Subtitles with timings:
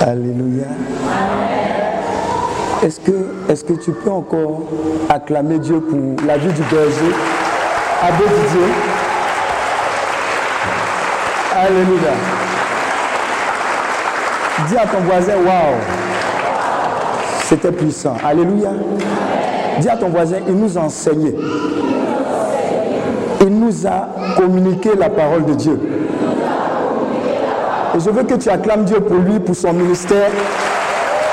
[0.00, 0.66] Alléluia.
[2.82, 4.62] Est-ce que, tu peux encore
[5.08, 7.14] acclamer Dieu pour la vie du berger?
[8.00, 8.60] Abbé Dieu
[11.56, 12.12] Alléluia.
[14.68, 15.76] Dis à ton voisin, waouh,
[17.44, 18.16] c'était puissant.
[18.24, 18.70] Alléluia.
[19.80, 21.34] Dis à ton voisin, il nous a enseigné.
[23.40, 25.80] Il nous a communiqué la parole de Dieu.
[27.98, 30.30] Je veux que tu acclames Dieu pour lui, pour son ministère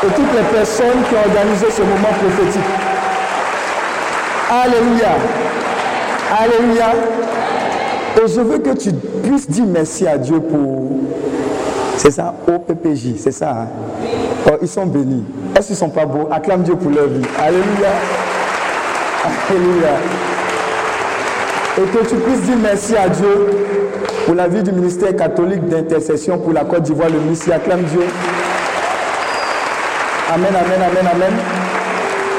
[0.04, 2.62] et toutes les personnes qui ont organisé ce moment prophétique.
[4.50, 5.10] Alléluia.
[6.40, 6.94] Alléluia.
[8.18, 8.92] Et je veux que tu
[9.24, 11.02] puisses dire merci à Dieu pour...
[11.98, 13.52] C'est ça, OPPJ, c'est ça.
[13.52, 13.68] Hein?
[14.48, 15.24] Oh, ils sont bénis.
[15.56, 16.28] Est-ce qu'ils ne sont pas beaux?
[16.32, 17.22] Acclame Dieu pour leur vie.
[17.40, 17.92] Alléluia.
[19.50, 19.90] Alléluia.
[21.78, 23.85] Et que tu puisses dire merci à Dieu
[24.26, 27.52] pour la vie du ministère catholique d'intercession pour la Côte d'Ivoire, le Messie.
[27.52, 28.02] Acclame Dieu.
[30.34, 31.34] Amen, amen, amen, amen.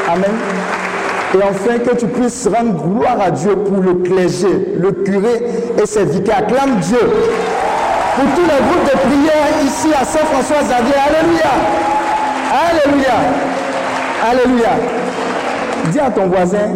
[0.08, 0.32] Amen.
[1.34, 4.48] Et enfin, que tu puisses rendre gloire à Dieu pour le clergé,
[4.78, 5.42] le curé
[5.80, 6.38] et ses vicaires.
[6.38, 10.94] Acclame Dieu pour tous les groupes de prière ici à Saint-François Xavier.
[11.08, 11.52] Alléluia.
[12.68, 13.14] Alléluia.
[14.30, 14.70] Alléluia.
[15.92, 16.70] Dis à ton voisin,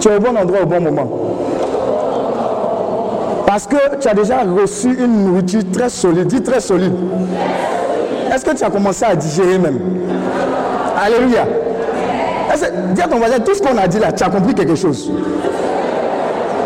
[0.00, 1.27] tu es au bon endroit au bon moment.
[3.48, 6.26] Parce que tu as déjà reçu une nourriture très solide.
[6.26, 6.92] Dis très solide.
[8.30, 9.80] Est-ce que tu as commencé à digérer même?
[11.02, 11.46] Alléluia.
[12.92, 15.10] Dis à ton voisin, tout ce qu'on a dit là, tu as compris quelque chose?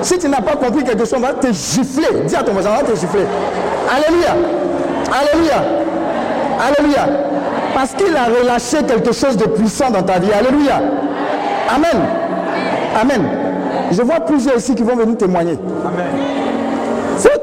[0.02, 2.22] Si tu n'as pas compris quelque chose, on va te gifler.
[2.26, 3.26] Dis à ton voisin, on va te gifler.
[3.88, 4.34] Alléluia.
[5.20, 5.62] Alléluia.
[6.66, 7.06] Alléluia.
[7.76, 10.32] Parce qu'il a relâché quelque chose de puissant dans ta vie.
[10.32, 10.82] Alléluia.
[11.72, 12.02] Amen.
[13.00, 13.22] Amen.
[13.92, 15.56] Je vois plusieurs ici qui vont venir témoigner.
[15.86, 16.21] Amen.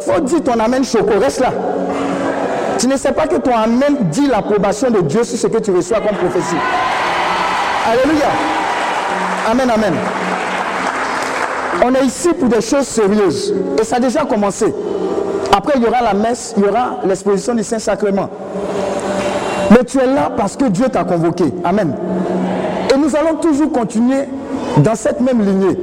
[0.09, 1.19] Faut, dire ton Amen choco.
[1.19, 1.52] Reste là.
[2.77, 5.71] Tu ne sais pas que ton Amen dit l'approbation de Dieu sur ce que tu
[5.71, 6.55] reçois comme prophétie.
[7.91, 8.27] Alléluia.
[9.52, 9.93] Amen, amen.
[11.83, 13.53] On est ici pour des choses sérieuses.
[13.80, 14.73] Et ça a déjà commencé.
[15.55, 18.30] Après, il y aura la messe, il y aura l'exposition du Saint-Sacrement.
[19.71, 21.45] Mais tu es là parce que Dieu t'a convoqué.
[21.64, 21.95] Amen.
[22.93, 24.26] Et nous allons toujours continuer
[24.77, 25.77] dans cette même lignée.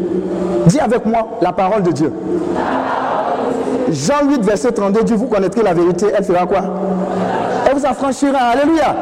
[0.66, 2.12] Dis avec moi la parole de Dieu.
[3.90, 6.60] Jean 8, verset 32 dit, vous connaîtrez la vérité, elle fera quoi?
[7.68, 8.38] Elle vous affranchira.
[8.52, 8.94] Alléluia.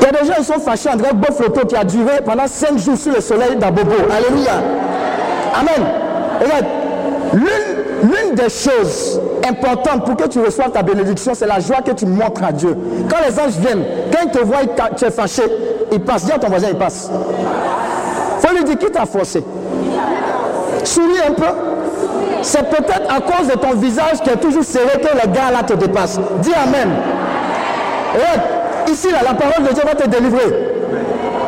[0.00, 0.88] Il y a des gens qui sont fâchés.
[0.92, 3.94] André Bofloto qui a duré pendant 5 jours sous le soleil d'Abobo.
[4.10, 4.52] Alléluia.
[5.54, 5.86] Amen.
[6.40, 6.66] Regarde,
[7.34, 12.06] l'une des choses importantes pour que tu reçoives ta bénédiction, c'est la joie que tu
[12.06, 12.76] montres à Dieu.
[13.08, 14.58] Quand les anges viennent, quand ils te voient,
[14.96, 15.42] tu es fâché,
[15.92, 16.24] ils passent.
[16.26, 16.76] Dis à ton voisin, il
[18.40, 19.44] faut lui dire qui t'a forcé?
[20.84, 21.44] Souris un peu.
[22.42, 25.62] C'est peut-être à cause de ton visage qui est toujours serré que les gars là
[25.62, 26.20] te dépassent.
[26.40, 26.88] Dis Amen.
[28.90, 30.74] Ici là, la parole de Dieu va te délivrer.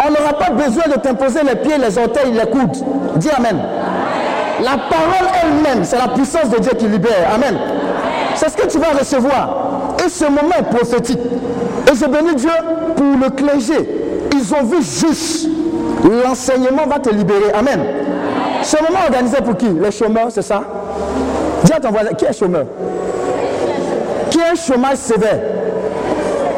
[0.07, 2.85] On n'aura pas besoin de t'imposer les pieds, les orteils, les coudes.
[3.17, 3.59] Dis Amen.
[4.63, 7.31] La parole elle-même, c'est la puissance de Dieu qui libère.
[7.35, 7.57] Amen.
[8.35, 9.95] C'est ce que tu vas recevoir.
[10.05, 11.19] Et ce moment est prophétique.
[11.91, 12.51] Et je bénis Dieu
[12.97, 13.89] pour le clergé.
[14.33, 15.49] Ils ont vu juste.
[16.25, 17.53] L'enseignement va te libérer.
[17.59, 17.81] Amen.
[18.63, 19.69] Ce moment organisé pour qui?
[19.69, 20.63] Les chômeurs, c'est ça?
[21.65, 22.65] Dis à ton voisin, qui est chômeur?
[24.31, 25.39] Qui est chômage sévère?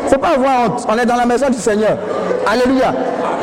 [0.08, 0.86] Faut pas avoir honte.
[0.88, 1.96] On est dans la maison du Seigneur.
[2.46, 2.92] Alléluia.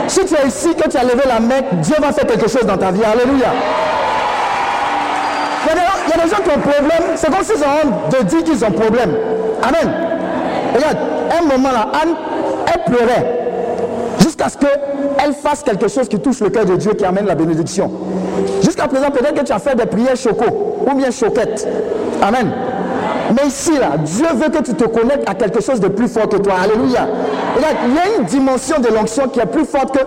[0.07, 2.65] Si tu es ici, que tu as levé la main, Dieu va faire quelque chose
[2.65, 3.03] dans ta vie.
[3.03, 3.47] Alléluia.
[6.07, 7.03] Il y a des gens qui ont problème.
[7.15, 9.11] C'est comme s'ils ont de dire qu'ils ont problème.
[9.61, 9.93] Amen.
[10.75, 10.97] Regarde,
[11.39, 12.15] un moment là, Anne,
[12.67, 13.39] elle pleurait
[14.19, 17.35] jusqu'à ce qu'elle fasse quelque chose qui touche le cœur de Dieu, qui amène la
[17.35, 17.91] bénédiction.
[18.79, 20.45] Jusqu'à présent, peut-être que tu as fait des prières choco
[20.89, 21.67] ou bien choquettes.
[22.21, 22.49] Amen.
[23.35, 26.29] Mais ici, là, Dieu veut que tu te connectes à quelque chose de plus fort
[26.29, 26.53] que toi.
[26.63, 27.05] Alléluia.
[27.57, 30.03] Il y a une dimension de l'onction qui est plus forte que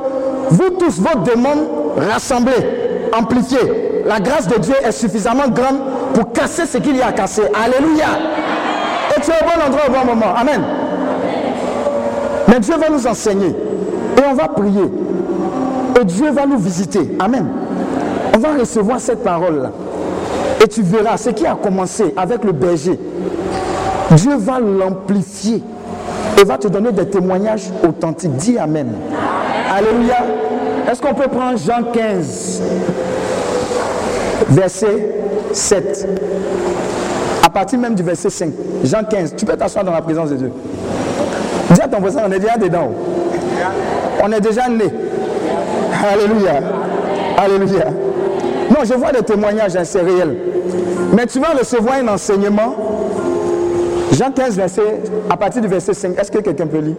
[0.48, 1.68] vous tous, vos démons
[1.98, 4.02] rassemblés, amplifiés.
[4.06, 5.78] La grâce de Dieu est suffisamment grande
[6.14, 7.42] pour casser ce qu'il y a à casser.
[7.42, 8.06] Alléluia.
[9.14, 10.34] Et tu es au bon endroit au bon moment.
[10.34, 10.62] Amen.
[12.48, 13.48] Mais Dieu va nous enseigner.
[13.48, 14.90] Et on va prier.
[16.00, 17.14] Et Dieu va nous visiter.
[17.20, 17.46] Amen.
[18.34, 19.70] On va recevoir cette parole-là.
[20.62, 22.98] Et tu verras ce qui a commencé avec le berger.
[24.12, 25.62] Dieu va l'amplifier
[26.40, 28.36] et va te donner des témoignages authentiques.
[28.36, 28.92] Dis Amen.
[29.74, 30.24] Alléluia.
[30.90, 32.62] Est-ce qu'on peut prendre Jean 15,
[34.48, 35.14] verset
[35.52, 36.08] 7
[37.44, 38.50] À partir même du verset 5.
[38.84, 39.34] Jean 15.
[39.36, 40.52] Tu peux t'asseoir dans la présence de Dieu.
[41.70, 42.90] Dis à ton voisin, on est déjà dedans.
[44.22, 44.84] On est déjà né.
[46.12, 46.60] Alléluia.
[47.38, 47.86] Alléluia.
[48.84, 50.36] Je vois des témoignages, hein, c'est réel.
[51.14, 52.74] Mais tu vas recevoir un enseignement
[54.12, 55.00] Jean 15, verset,
[55.30, 56.96] à partir du verset 5, est-ce que quelqu'un peut lire?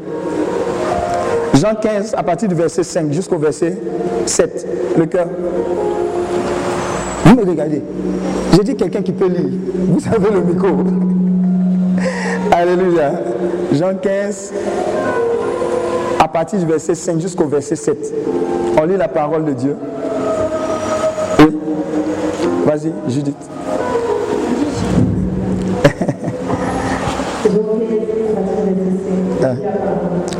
[1.54, 3.78] Jean 15, à partir du verset 5 jusqu'au verset
[4.26, 5.28] 7, le cœur.
[7.26, 7.84] Vous me regardez.
[8.54, 9.50] J'ai dit quelqu'un qui peut lire.
[9.76, 10.68] Vous avez le micro.
[12.52, 13.12] Alléluia.
[13.74, 14.54] Jean 15,
[16.20, 18.14] à partir du verset 5 jusqu'au verset 7.
[18.82, 19.76] On lit la parole de Dieu.
[22.66, 22.72] Oui.
[22.72, 23.36] Vas-y, Judith.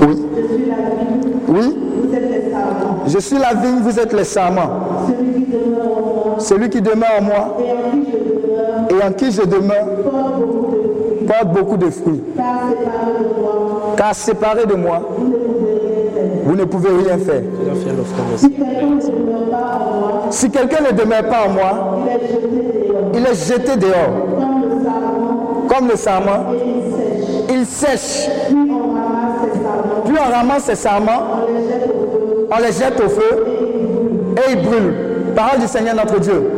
[0.02, 0.26] Oui.
[1.48, 1.78] Oui.
[3.06, 5.06] Je suis la vigne, vous êtes les sarments.
[6.40, 7.58] Celui qui demeure en moi
[8.90, 9.86] et en qui je demeure
[11.28, 12.24] porte beaucoup de fruits.
[13.98, 15.02] Car séparé de moi,
[16.46, 17.44] vous ne pouvez rien faire.
[20.30, 22.00] Si quelqu'un ne demeure pas en moi,
[23.14, 24.12] il est jeté dehors.
[25.68, 26.54] Comme le sarment,
[27.50, 28.30] il sèche.
[30.06, 31.24] Puis on ramasse ses sarments,
[32.52, 33.46] on les jette au feu
[34.38, 34.94] et ils brûlent.
[35.36, 36.52] Parole du Seigneur notre Dieu.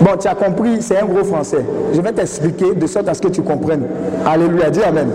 [0.00, 1.64] Bon, tu as compris, c'est un gros français.
[1.92, 3.86] Je vais t'expliquer de sorte à ce que tu comprennes.
[4.26, 5.08] Alléluia, dis Amen.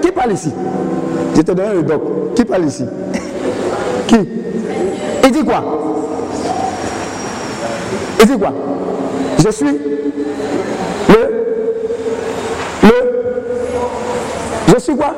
[0.00, 0.52] Qui parle ici?
[1.36, 2.02] Je te donne le doc.
[2.34, 2.84] Qui parle ici?
[4.06, 4.16] Qui?
[5.24, 5.62] Il dit quoi?
[8.20, 8.52] Il dit quoi?
[9.38, 9.66] Je suis
[11.08, 11.30] le
[12.82, 12.92] le
[14.68, 15.14] Je suis quoi?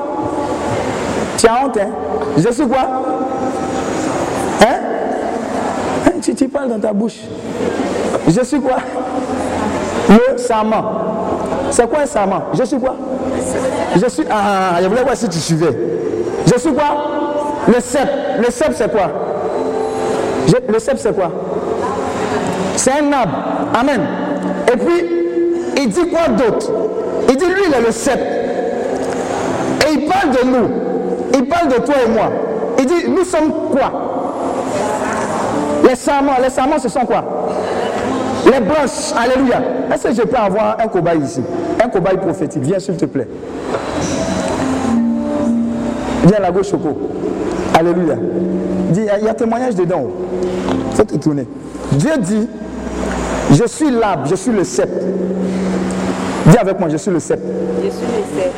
[1.39, 1.89] Tu as honte, hein?
[2.37, 3.03] Je suis quoi?
[4.61, 4.93] Hein
[6.23, 7.19] tu, tu parles dans ta bouche.
[8.29, 8.77] Je suis quoi?
[10.09, 11.22] Le serment.
[11.73, 12.43] C'est quoi un serment?
[12.53, 12.95] Je suis quoi?
[13.97, 14.25] Je suis.
[14.31, 15.75] Ah, je voulais voir si tu suivais.
[16.47, 16.85] Je suis quoi?
[17.67, 18.09] Le cep.
[18.39, 19.11] Le cep, c'est quoi?
[20.69, 21.31] Le cep, c'est quoi?
[22.77, 23.39] C'est un arbre.
[23.75, 24.01] Amen.
[24.71, 25.07] Et puis,
[25.79, 26.71] il dit quoi d'autre?
[27.29, 28.21] Il dit, lui, il est le cep.
[29.87, 30.69] Et il parle de nous.
[31.35, 32.31] Il parle de toi et moi.
[32.79, 33.91] Il dit, nous sommes quoi?
[35.89, 36.37] Les serments.
[36.43, 37.25] Les serments, ce sont quoi?
[38.53, 39.13] Les branches.
[39.17, 39.61] Alléluia.
[39.93, 41.41] Est-ce que je peux avoir un cobaye ici?
[41.83, 42.63] Un cobaye prophétique.
[42.63, 43.27] Viens, s'il te plaît.
[46.25, 46.97] Viens à la gauche, Choco.
[47.79, 48.15] Alléluia.
[48.95, 50.07] Il y a- témoignage dedans.
[50.97, 51.47] Te tourner.
[51.93, 52.47] Dieu dit,
[53.53, 54.89] je suis l'arbre, je suis le cep.
[56.47, 57.41] Dis avec moi, je suis le cep.
[57.83, 58.51] Je suis le seul.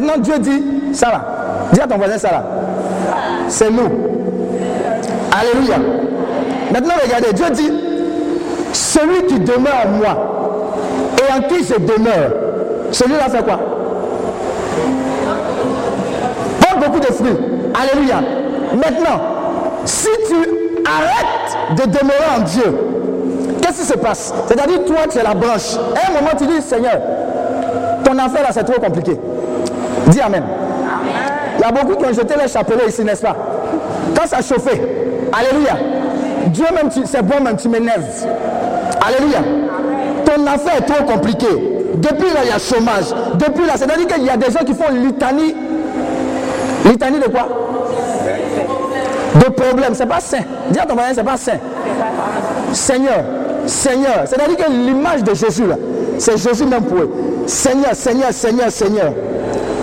[0.00, 0.62] Maintenant, Dieu dit,
[0.94, 1.24] ça là.
[1.72, 2.44] Dis à ton voisin, ça là.
[3.48, 3.88] C'est nous.
[5.30, 5.76] Alléluia.
[6.72, 7.70] Maintenant, regardez, Dieu dit,
[8.92, 10.16] celui qui demeure en moi
[11.18, 12.32] et en qui je demeure,
[12.90, 13.58] celui-là fait quoi?
[16.60, 17.36] Porte beaucoup de fruits.
[17.74, 18.16] Alléluia.
[18.74, 19.20] Maintenant,
[19.84, 20.34] si tu
[20.84, 22.78] arrêtes de demeurer en Dieu,
[23.62, 24.34] qu'est-ce qui se passe?
[24.46, 25.76] C'est-à-dire, toi, tu es la branche.
[25.96, 27.00] À un moment, tu dis, Seigneur,
[28.04, 29.18] ton affaire là, c'est trop compliqué.
[30.08, 30.44] Dis Amen.
[31.58, 33.36] Il y a beaucoup qui ont jeté les chapelets ici, n'est-ce pas?
[34.14, 34.80] Quand ça chauffait,
[35.32, 35.76] Alléluia.
[36.48, 38.26] Dieu même, c'est bon même, tu m'énerves.
[39.06, 39.38] Alléluia.
[40.24, 41.46] Ton affaire est trop compliquée.
[41.94, 43.14] Depuis là, il y a chômage.
[43.34, 45.54] Depuis là, c'est-à-dire qu'il y a des gens qui font litanie.
[46.84, 47.48] Litanie de quoi?
[49.34, 49.94] De problèmes.
[49.94, 50.40] C'est pas sain.
[50.70, 51.58] Dis à ton voisin, c'est pas sain.
[52.72, 53.24] Seigneur,
[53.66, 54.24] Seigneur.
[54.26, 55.76] C'est-à-dire que l'image de Jésus, là,
[56.18, 57.12] c'est Jésus même pour eux.
[57.46, 59.12] Seigneur, Seigneur, Seigneur, Seigneur.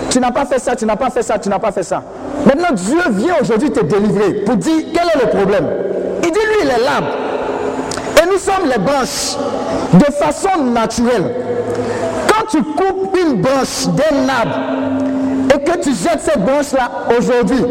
[0.08, 2.02] Tu n'as pas fait ça, tu n'as pas fait ça, tu n'as pas fait ça.
[2.44, 5.66] Maintenant, Dieu vient aujourd'hui te délivrer pour dire quel est le problème.
[6.22, 7.19] Il dit, lui, il est l'arbre.
[8.30, 9.36] Nous sommes les branches
[9.94, 11.34] de façon naturelle.
[12.28, 14.56] Quand tu coupes une branche d'un arbre
[15.52, 17.64] et que tu jettes cette branche-là aujourd'hui,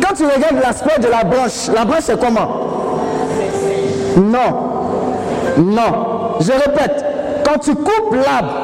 [0.00, 2.48] quand tu regardes l'aspect de la branche, la branche c'est comment?
[4.16, 4.70] Non.
[5.58, 6.36] Non.
[6.40, 7.04] Je répète,
[7.44, 8.54] quand tu coupes l'arbre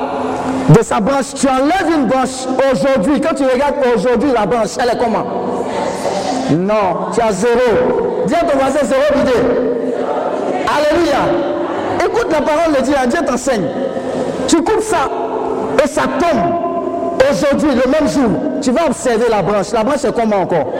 [0.68, 3.20] de sa branche, tu enlèves une branche aujourd'hui.
[3.20, 5.24] Quand tu regardes aujourd'hui la branche, elle est comment?
[6.50, 8.24] Non, tu as zéro.
[8.26, 9.67] Dis à ton voisin zéro idée.
[10.76, 11.18] Alléluia.
[12.04, 13.66] Écoute la parole de Dieu, Dieu t'enseigne.
[14.46, 15.08] Tu coupes ça
[15.82, 16.68] et ça tombe.
[17.30, 19.72] Aujourd'hui, le même jour, tu vas observer la branche.
[19.72, 20.72] La branche est comment encore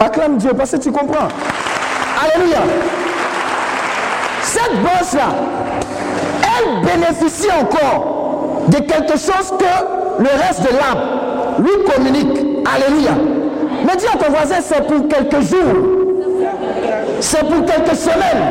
[0.00, 1.28] Acclame Dieu parce que tu comprends.
[2.24, 2.58] Alléluia.
[4.42, 5.34] Cette branche-là,
[6.42, 12.64] elle bénéficie encore de quelque chose que le reste de l'arbre lui communique.
[12.74, 13.12] Alléluia.
[13.84, 15.97] Mais dis à ton voisin, c'est pour quelques jours.
[17.20, 18.44] C'est pour quelques semaines.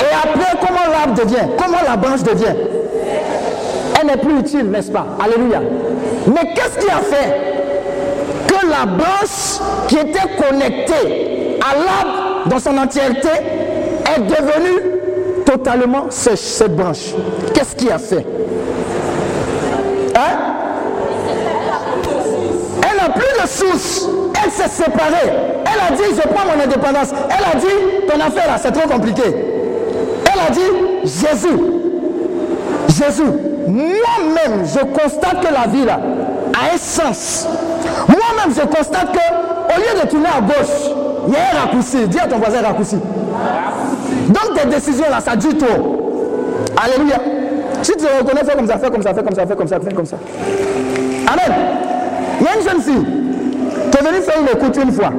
[0.00, 1.46] Et après, comment l'arbre devient?
[1.56, 2.54] Comment la branche devient?
[4.00, 5.06] Elle n'est plus utile, n'est-ce pas?
[5.22, 5.60] Alléluia.
[6.26, 7.40] Mais qu'est-ce qui a fait
[8.46, 15.00] que la branche qui était connectée à l'arbre dans son entièreté est devenue
[15.46, 17.14] totalement sèche cette branche?
[17.54, 18.26] Qu'est-ce qui a fait?
[20.14, 20.38] Hein?
[22.82, 24.08] Elle n'a plus de source.
[24.52, 25.32] S'est séparée.
[25.64, 27.08] Elle a dit, je prends mon indépendance.
[27.30, 29.22] Elle a dit, ton affaire là, c'est trop compliqué.
[29.24, 30.60] Elle a dit,
[31.04, 31.58] Jésus.
[32.88, 33.30] Jésus.
[33.66, 35.98] Moi-même, je constate que la vie là
[36.52, 37.48] a un sens.
[38.08, 40.90] Moi-même, je constate que au lieu de tourner à gauche,
[41.28, 42.06] il y a un raccourci.
[42.08, 42.96] Dis à ton voisin raccourci.
[44.28, 46.12] Donc tes décisions là, ça dit trop.
[46.76, 47.16] Alléluia.
[47.82, 49.68] Si tu te reconnais, fais comme ça, fais comme ça, fais comme ça, fais comme
[49.68, 50.16] ça, fais comme ça.
[51.26, 51.56] Amen.
[52.40, 53.21] Il y a une jeune fille
[53.92, 55.10] qui est venue faire une écoute une fois.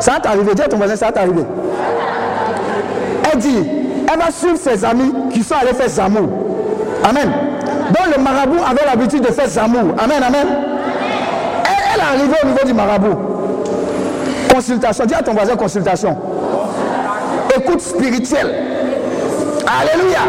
[0.00, 1.44] Ça va t'arriver, dis à ton voisin, ça va t'arriver.
[3.32, 3.66] Elle dit,
[4.12, 6.28] elle va suivre ses amis qui sont allés faire Zamour.
[7.02, 7.30] Amen.
[7.88, 9.94] Donc le marabout avait l'habitude de faire Zamour.
[9.98, 10.46] Amen, amen.
[11.64, 13.16] Elle, elle est arrivée au niveau du marabout.
[14.54, 16.16] Consultation, dis à ton voisin consultation.
[17.56, 18.54] Écoute spirituelle.
[19.66, 20.20] Alléluia.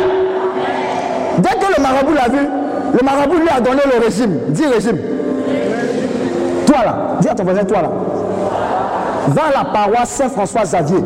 [1.37, 2.47] Dès que le marabout l'a vu,
[2.97, 4.39] le marabout lui a donné le régime.
[4.49, 4.97] Dis régime.
[7.35, 7.89] Dis à toi là.
[9.27, 11.03] Va à la paroisse Saint-François Xavier.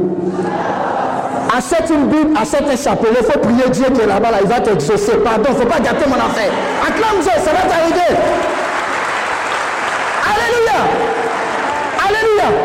[1.55, 3.19] Achète une Bible, achète un chapelet.
[3.19, 5.17] Il faut prier Dieu qui est là-bas, là, il va t'exaucer.
[5.17, 6.51] Pardon, il ne faut pas gâter mon affaire.
[6.81, 8.17] Acclame Dieu, ça va t'arriver.
[10.33, 10.79] Alléluia.
[12.07, 12.57] Alléluia.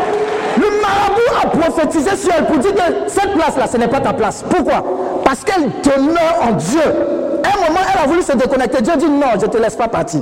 [0.57, 4.13] Le marabout a prophétisé sur elle pour dire que cette place-là, ce n'est pas ta
[4.13, 4.43] place.
[4.49, 4.83] Pourquoi?
[5.23, 6.81] Parce qu'elle demeure en Dieu.
[6.81, 8.81] un moment, elle a voulu se déconnecter.
[8.81, 10.21] Dieu dit non, je ne te laisse pas partir.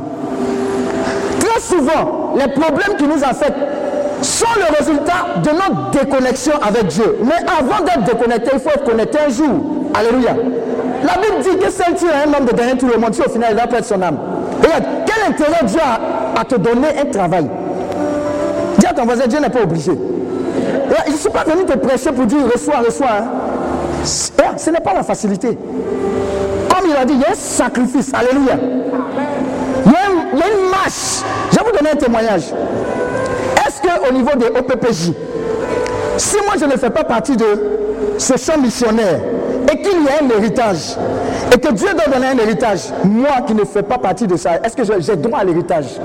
[1.39, 3.57] Très souvent, les problèmes qui nous affectent
[4.21, 7.17] sont le résultat de notre déconnexion avec Dieu.
[7.23, 9.89] Mais avant d'être déconnecté, il faut être connecté un jour.
[9.93, 10.35] Alléluia.
[11.03, 13.21] La Bible dit que celle qui a un homme de dernier tout le monde, si
[13.21, 14.17] au final il va perdre son âme.
[14.63, 17.47] Regarde, quel intérêt Dieu a à te donner un travail?
[18.77, 19.91] Dis à ton voisin, Dieu n'est pas obligé.
[21.05, 23.07] Je ne suis pas venu te prêcher pour dire reçois, reçois.
[23.19, 24.53] Hein.
[24.57, 25.57] Ce n'est pas la facilité.
[26.69, 28.11] Comme il a dit, il y a un sacrifice.
[28.13, 28.57] Alléluia.
[29.85, 31.23] Il y a une marche.
[31.73, 32.53] Donner un témoignage
[34.09, 35.11] au niveau des OPPJ,
[36.17, 37.45] si moi je ne fais pas partie de
[38.17, 39.19] ce champ missionnaire
[39.71, 40.97] et qu'il y a un héritage,
[41.53, 44.51] et que Dieu doit donner un héritage, moi qui ne fais pas partie de ça,
[44.63, 45.99] est-ce que j'ai droit à l'héritage?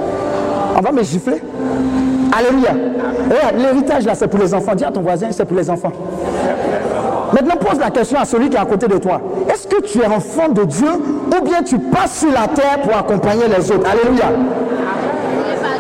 [0.77, 1.43] On va me gifler
[2.37, 2.71] Alléluia.
[3.57, 4.75] L'héritage là, c'est pour les enfants.
[4.75, 5.93] Dis à ton voisin, c'est pour les enfants.
[7.33, 9.21] Maintenant, pose la question à celui qui est à côté de toi.
[9.53, 12.97] Est-ce que tu es enfant de Dieu ou bien tu passes sur la terre pour
[12.97, 13.87] accompagner les autres?
[13.89, 14.31] Alléluia.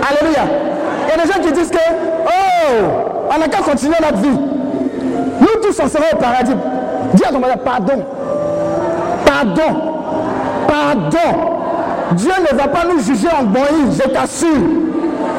[0.08, 0.40] Alléluia.
[1.04, 2.74] Il y a des gens qui disent que, oh,
[3.34, 4.38] on n'a qu'à continuer notre vie.
[5.40, 6.54] Nous tous, on sera au paradis.
[7.14, 8.04] Dis à ton voisin, pardon.
[9.24, 9.92] Pardon.
[10.68, 11.52] Pardon.
[12.12, 14.48] Dieu ne va pas nous juger en bonne, je t'assure.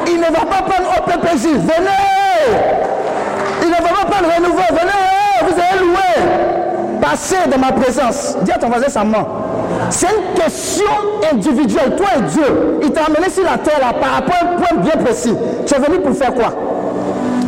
[0.06, 1.46] Il ne va pas prendre au PPJ.
[1.46, 2.58] Venez.
[3.62, 4.62] Il ne va pas prendre renouveau.
[4.70, 6.98] Venez, vous allez louer.
[7.00, 8.36] Passez de ma présence.
[8.42, 9.43] Dis à ton voisin, ça ment.
[9.90, 10.90] C'est une question
[11.32, 11.96] individuelle.
[11.96, 15.04] Toi et Dieu, il t'a amené sur la terre par rapport à un point bien
[15.04, 15.34] précis.
[15.66, 16.52] Tu es venu pour faire quoi?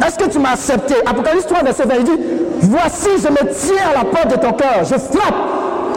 [0.07, 0.95] Est-ce que tu m'as accepté?
[1.07, 2.21] Apocalypse 3, verset 20, il dit
[2.61, 5.35] Voici, je me tiens à la porte de ton cœur, je frappe.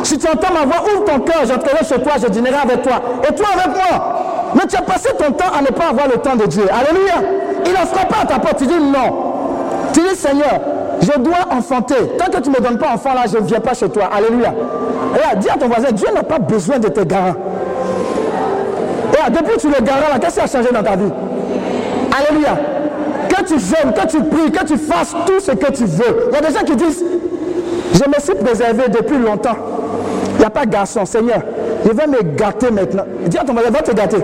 [0.03, 3.01] Si tu entends ma voix, ouvre ton cœur, j'entrerai chez toi, je dînerai avec toi.
[3.27, 4.51] Et toi avec moi.
[4.55, 6.63] Mais tu as passé ton temps à ne pas avoir le temps de Dieu.
[6.71, 7.15] Alléluia.
[7.65, 8.57] Il frappe pas à ta porte.
[8.57, 9.33] Tu dis non.
[9.93, 10.59] Tu dis Seigneur,
[11.01, 11.95] je dois enfanter.
[12.17, 14.09] Tant que tu ne me donnes pas enfant là, je ne viens pas chez toi.
[14.15, 14.53] Alléluia.
[15.13, 17.35] Regarde, dis à ton voisin, Dieu n'a pas besoin de tes garants.
[19.11, 21.11] Regarde, depuis que tu le garant là, qu'est-ce qui a changé dans ta vie?
[22.17, 22.57] Alléluia.
[23.29, 26.29] Que tu jeûnes, que tu pries, que tu fasses tout ce que tu veux.
[26.29, 27.03] Il y a des gens qui disent,
[27.93, 29.57] je me suis préservé depuis longtemps.
[30.35, 31.41] Il n'y a pas de garçon, Seigneur.
[31.85, 33.03] Je vais me gâter maintenant.
[33.25, 34.17] Dis à ton voisin, va te gâter.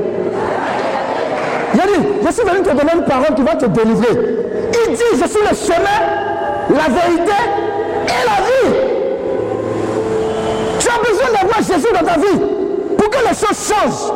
[1.73, 4.37] Il a dit, je suis venu te donner une parole qui va te délivrer.
[4.87, 6.24] Il dit, je suis le chemin,
[6.69, 7.37] la vérité
[8.07, 8.75] et la vie.
[10.79, 12.39] Tu as besoin d'avoir Jésus dans ta vie
[12.97, 14.11] pour que les choses changent.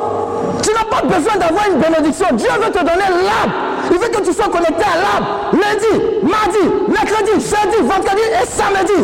[0.61, 2.27] Tu n'as pas besoin d'avoir une bénédiction.
[2.33, 3.53] Dieu veut te donner l'arbre.
[3.91, 5.51] Il veut que tu sois connecté à l'arbre.
[5.53, 9.01] Lundi, mardi, mercredi, jeudi, vendredi et samedi.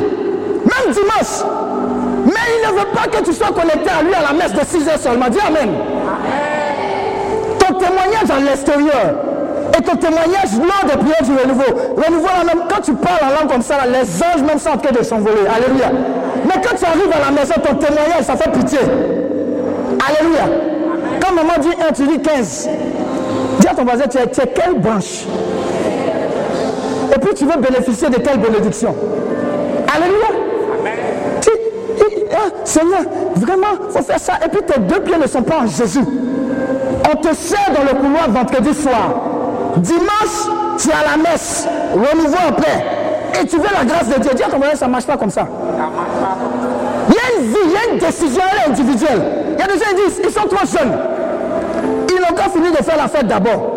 [0.66, 1.44] Même dimanche.
[2.26, 4.66] Mais il ne veut pas que tu sois connecté à lui à la messe de
[4.66, 5.30] 6 heures seulement.
[5.30, 5.72] Dis Amen.
[7.60, 9.35] Ton témoignage à l'extérieur
[9.78, 11.96] et ton témoignage lors des prières du renouveau.
[11.98, 14.92] Renouveau, même, quand tu parles en langue comme ça, les anges même sont en train
[14.92, 15.42] de s'envoler.
[15.54, 15.92] Alléluia.
[16.46, 18.80] Mais quand tu arrives à la maison, ton témoignage, ça fait pitié.
[18.80, 20.44] Alléluia.
[21.20, 22.70] Quand maman dit 1, tu dis 15.
[23.60, 25.26] Dis à ton voisin, tu es, quelle branche?
[27.14, 28.96] Et puis tu veux bénéficier de quelle bénédiction?
[29.94, 30.28] Alléluia.
[31.42, 31.50] Tu,
[32.32, 33.02] ah, Seigneur,
[33.36, 34.34] vraiment, il faut faire ça.
[34.46, 36.04] Et puis tes deux pieds ne sont pas en Jésus.
[37.12, 39.25] On te sert dans le couloir vendredi soir.
[39.78, 42.84] Dimanche, tu à la messe, renouveau en paix.
[43.42, 44.32] et tu veux la grâce de Dieu.
[44.36, 45.48] Dis à ton voisin, ça ne marche pas comme ça.
[47.10, 49.22] Il y a une vie, il y a une décision individuelle.
[49.54, 50.98] Il y a des gens qui disent, ils sont trop jeunes.
[52.10, 53.72] Ils n'ont pas fini de faire la fête d'abord.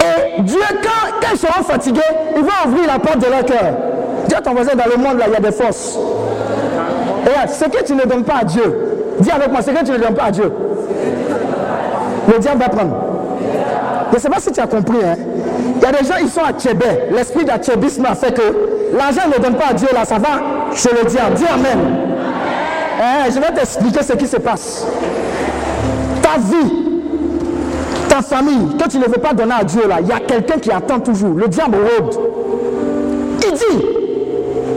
[0.00, 2.00] Et Dieu, quand, quand ils seront fatigués,
[2.36, 3.74] il va ouvrir la porte de leur cœur.
[4.26, 5.98] Dis à ton voisin, dans le monde, là, il y a des forces.
[7.26, 9.92] Et ce que tu ne donnes pas à Dieu, dis avec moi, ce que tu
[9.92, 10.52] ne donnes pas à Dieu,
[12.32, 12.96] le diable va prendre.
[14.18, 14.98] Ne sais pas si tu as compris.
[15.04, 15.14] Hein.
[15.76, 16.50] Il y a des gens, ils sont à.
[17.14, 18.42] L'esprit d'achébisme a fait que
[18.96, 21.36] l'argent ne donne pas à Dieu, là, ça va chez le diable.
[21.36, 21.78] Dis Amen.
[23.00, 24.84] Hein, je vais t'expliquer ce qui se passe.
[26.20, 26.72] Ta vie,
[28.08, 30.58] ta famille, que tu ne veux pas donner à Dieu, là, il y a quelqu'un
[30.58, 31.34] qui attend toujours.
[31.34, 32.18] Le diable rôde.
[33.46, 33.86] Il dit,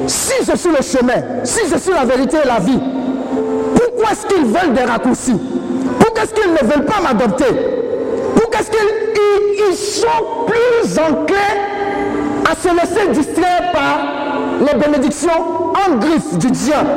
[0.06, 2.80] si je suis le chemin, si je suis la vérité et la vie,
[3.74, 5.40] pourquoi est-ce qu'ils veulent des raccourcis?
[6.00, 7.81] Pourquoi est-ce qu'ils ne veulent pas m'adopter?
[8.62, 11.36] Est-ce qu'ils sont plus enclins
[12.46, 14.00] à se laisser distraire par
[14.60, 16.90] les bénédictions en griffe du diable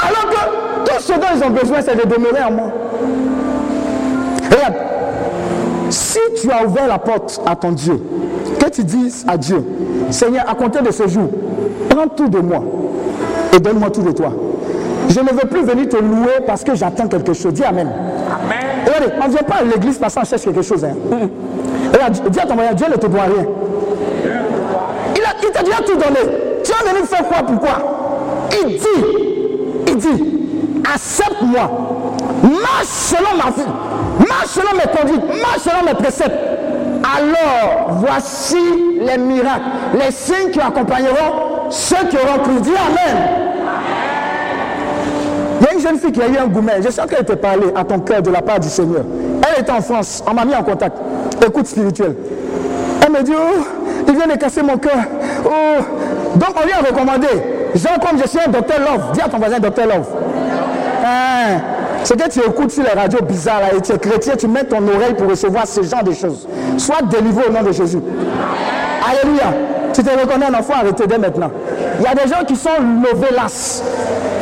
[0.00, 2.72] Alors que tout ce dont ils ont besoin, c'est de demeurer en moi.
[4.50, 4.74] Regarde,
[5.90, 8.00] si tu as ouvert la porte à ton Dieu,
[8.58, 9.62] que tu dises à Dieu,
[10.10, 11.28] Seigneur, à compter de ce jour,
[11.90, 12.62] prends tout de moi
[13.54, 14.32] et donne-moi tout de toi.
[15.10, 17.52] Je ne veux plus venir te louer parce que j'attends quelque chose.
[17.52, 17.88] Dis Amen.
[18.86, 20.84] On ne vient pas à l'église parce qu'on cherche quelque chose.
[20.84, 20.94] Hein.
[22.10, 23.46] Dieu ne te doit rien.
[25.46, 26.20] Il t'a déjà tout donné.
[26.64, 30.24] Tu vas venir faire quoi Pourquoi Il dit, il dit,
[30.92, 31.70] accepte-moi.
[32.42, 34.28] Marche selon ma vie.
[34.28, 35.40] Marche selon mes conduites.
[35.40, 36.34] Marche selon mes préceptes.
[37.16, 38.56] Alors, voici
[39.00, 39.62] les miracles,
[39.94, 42.60] les signes qui accompagneront ceux qui auront cru.
[42.60, 43.25] Dis Amen.
[45.86, 46.82] Jeune fille qui a eu un gourmet.
[46.82, 49.02] Je sens qu'elle te parlait à ton cœur de la part du Seigneur.
[49.48, 50.22] Elle était en France.
[50.28, 50.96] On m'a mis en contact.
[51.46, 52.16] Écoute spirituel.
[53.04, 53.62] Elle me dit, oh,
[54.08, 54.96] il vient de casser mon cœur.
[55.44, 55.82] Oh.
[56.34, 57.28] Donc on lui a recommandé.
[57.76, 59.12] Genre comme je suis un docteur Love.
[59.12, 60.08] Dis à ton voisin docteur Love.
[61.04, 61.60] Hein?
[62.02, 64.78] C'est que tu écoutes sur les radios bizarres et tu es chrétien, tu mets ton
[64.78, 66.48] oreille pour recevoir ce genre de choses.
[66.78, 68.00] Sois délivré au nom de Jésus.
[69.08, 69.54] Alléluia.
[69.92, 71.50] Tu te reconnais un enfant, arrêtez dès maintenant.
[72.00, 73.82] Il y a des gens qui sont novelas.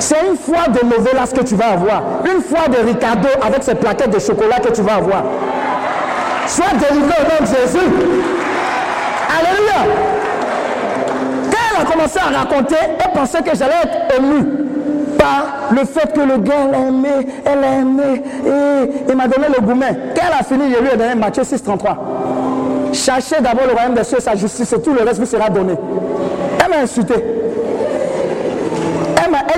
[0.04, 2.02] C'est une foi de novelas que tu vas avoir.
[2.26, 5.22] Une foi de Ricardo avec ses plaquettes de chocolat que tu vas avoir.
[6.46, 7.88] Sois délivré au nom de Jésus.
[9.34, 9.94] Alléluia.
[11.50, 14.44] Quand elle a commencé à raconter, elle pensait que j'allais être ému
[15.18, 19.46] par le fait que le gars l'a aimé, elle l'a aimé, et il m'a donné
[19.56, 19.96] le gourmet.
[20.14, 21.96] Quand elle a fini, je lui ai donné Matthieu 6, 33.
[22.92, 25.72] Cherchez d'abord le royaume des cieux, sa justice, et tout le reste vous sera donné.
[26.62, 27.14] Elle m'a insulté.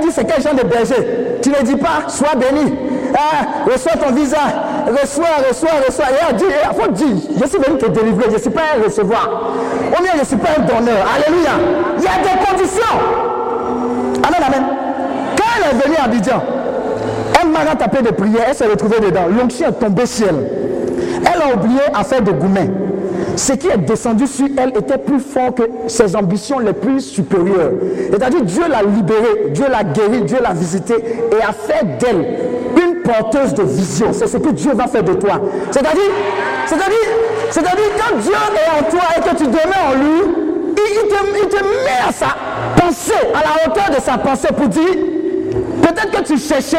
[0.03, 1.39] Dit c'est quel genre de berger?
[1.43, 2.75] Tu ne dis pas, sois béni.
[3.15, 4.39] Ah, reçois ton visa.
[4.87, 6.05] Reçois, reçois, reçois.
[6.11, 8.63] Et elle dit, il faut dire, je suis venu te délivrer, je ne suis pas
[8.77, 9.53] un recevoir.
[9.89, 11.07] Ou bien je ne suis pas un donneur.
[11.15, 11.51] Alléluia.
[11.99, 12.83] Il y a des conditions.
[14.23, 14.65] Amen, amen.
[15.37, 16.43] Quand elle est venue à Abidjan,
[17.41, 19.27] elle m'a tapé de prière, elle s'est retrouvée dedans.
[19.31, 20.47] L'onction est tombée sur elle.
[21.23, 22.71] Elle a oublié à faire des gourmets
[23.37, 27.73] ce qui est descendu sur elle était plus fort que ses ambitions les plus supérieures.
[28.11, 30.97] C'est-à-dire Dieu l'a libérée, Dieu l'a guérie, Dieu l'a visitée
[31.31, 32.27] et a fait d'elle
[32.83, 34.09] une porteuse de vision.
[34.13, 35.41] C'est ce que Dieu va faire de toi.
[35.71, 36.13] C'est-à-dire,
[36.67, 37.09] c'est-à-dire,
[37.51, 40.47] c'est-à-dire quand Dieu est en toi et que tu demeures en lui,
[40.77, 42.27] il, te, il te met à sa
[42.77, 44.95] pensée, à la hauteur de sa pensée pour dire,
[45.83, 46.77] peut-être que tu cherchais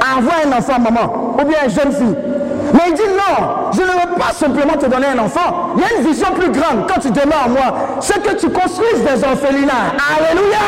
[0.00, 2.33] à avoir un enfant, maman, ou bien une jeune fille.
[2.74, 5.74] Mais il dit non, je ne veux pas simplement te donner un enfant.
[5.76, 7.98] Il y a une vision plus grande quand tu demeures en moi.
[8.00, 9.94] C'est que tu construises des orphelinats.
[10.18, 10.58] Alléluia.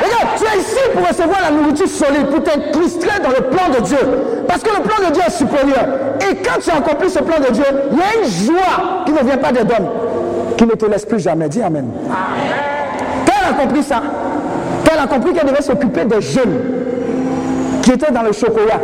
[0.00, 3.80] Regarde, tu es ici pour recevoir la nourriture solide, pour t'incruster dans le plan de
[3.80, 3.98] Dieu.
[4.46, 5.84] Parce que le plan de Dieu est supérieur.
[6.20, 9.12] Et quand tu as accompli ce plan de Dieu, il y a une joie qui
[9.12, 9.88] ne vient pas des hommes,
[10.56, 11.48] qui ne te laisse plus jamais.
[11.48, 11.90] Dis Amen.
[13.26, 14.00] Quand elle a compris ça,
[14.84, 16.60] quand elle a compris qu'elle devait s'occuper des jeunes
[17.82, 18.78] qui étaient dans le chocolat,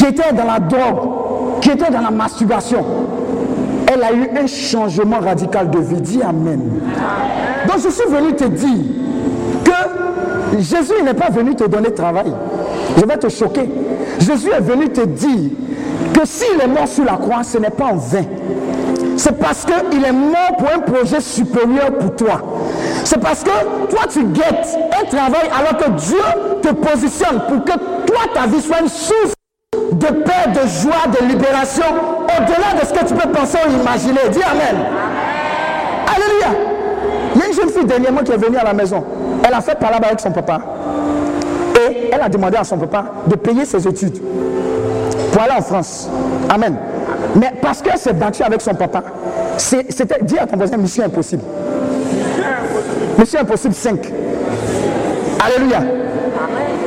[0.00, 2.82] qui était dans la drogue, qui était dans la masturbation,
[3.86, 6.00] elle a eu un changement radical de vie.
[6.00, 6.80] Dis Amen.
[7.68, 8.84] Donc je suis venu te dire
[9.62, 12.32] que Jésus n'est pas venu te donner travail.
[12.96, 13.68] Je vais te choquer.
[14.20, 15.50] Jésus est venu te dire
[16.14, 18.24] que s'il est mort sur la croix, ce n'est pas en vain.
[19.18, 22.40] C'est parce qu'il est mort pour un projet supérieur pour toi.
[23.04, 23.50] C'est parce que
[23.90, 26.16] toi, tu guettes un travail alors que Dieu
[26.62, 29.34] te positionne pour que toi, ta vie soit une source
[29.92, 31.84] de paix, de joie, de libération,
[32.24, 34.28] au-delà de ce que tu peux penser ou imaginer.
[34.30, 34.82] Dis Amen.
[36.06, 36.58] Alléluia.
[37.34, 39.04] Il y a une jeune fille dernièrement qui est venue à la maison.
[39.46, 40.60] Elle a fait parler avec son papa.
[41.76, 44.20] Et elle a demandé à son papa de payer ses études
[45.32, 46.08] pour aller en France.
[46.48, 46.76] Amen.
[47.36, 49.02] Mais parce qu'elle s'est battue avec son papa,
[49.56, 51.42] c'était, dit à ton voisin, mission impossible.
[53.18, 54.12] Mission impossible 5.
[55.44, 55.80] Alléluia.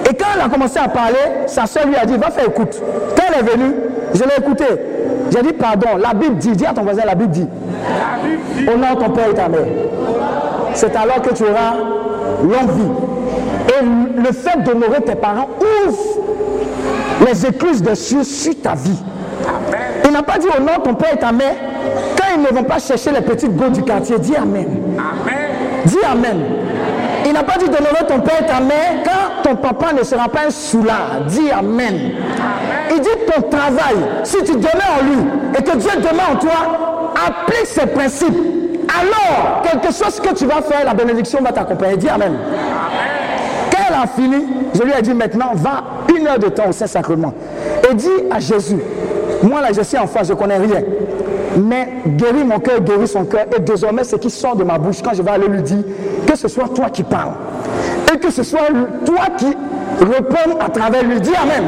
[0.10, 2.82] Et quand elle a commencé à parler, sa soeur lui a dit, va faire écoute.
[3.16, 3.74] Quand elle est venue,
[4.14, 4.66] je l'ai écouté.
[5.32, 7.48] J'ai dit, pardon, la Bible dit, dis à ton voisin, la Bible dit,
[8.68, 9.66] honore ton père et ta mère.
[10.74, 11.76] C'est alors que tu auras
[12.44, 12.92] longue vie.
[13.70, 15.50] Et le fait d'honorer tes parents
[15.88, 15.98] ouvre
[17.26, 19.02] les écluses de cieux sur ta vie.
[20.06, 21.56] Il n'a pas dit honore ton père et ta mère
[22.18, 24.20] quand ils ne vont pas chercher les petites go du quartier.
[24.20, 24.68] Dis Amen.
[24.98, 25.50] Amen.
[25.86, 26.42] Dis Amen.
[27.26, 30.28] Il n'a pas dit d'honorer ton père et ta mère quand ton papa ne sera
[30.28, 31.22] pas un soulard.
[31.28, 32.12] Dis Amen.
[32.92, 35.26] Il dit ton travail, si tu demeures en lui
[35.58, 38.38] et que Dieu demeure en toi, applique ses principes.
[39.00, 41.98] Alors, quelque chose que tu vas faire, la bénédiction va t'accompagner.
[41.98, 42.38] Dis Amen.
[43.72, 45.84] Quand elle a fini, je lui ai dit maintenant, va
[46.16, 47.34] une heure de temps au Saint-Sacrement.
[47.90, 48.78] Et dis à Jésus,
[49.42, 50.82] moi là je suis en face, je ne connais rien.
[51.58, 53.46] Mais guéris mon cœur, guéris son cœur.
[53.56, 55.84] Et désormais, ce qui sort de ma bouche, quand je vais aller lui dire,
[56.26, 57.34] que ce soit toi qui parles.
[58.14, 58.68] Et que ce soit
[59.06, 59.56] toi qui
[60.00, 61.20] réponds à travers lui.
[61.20, 61.64] Dis Amen.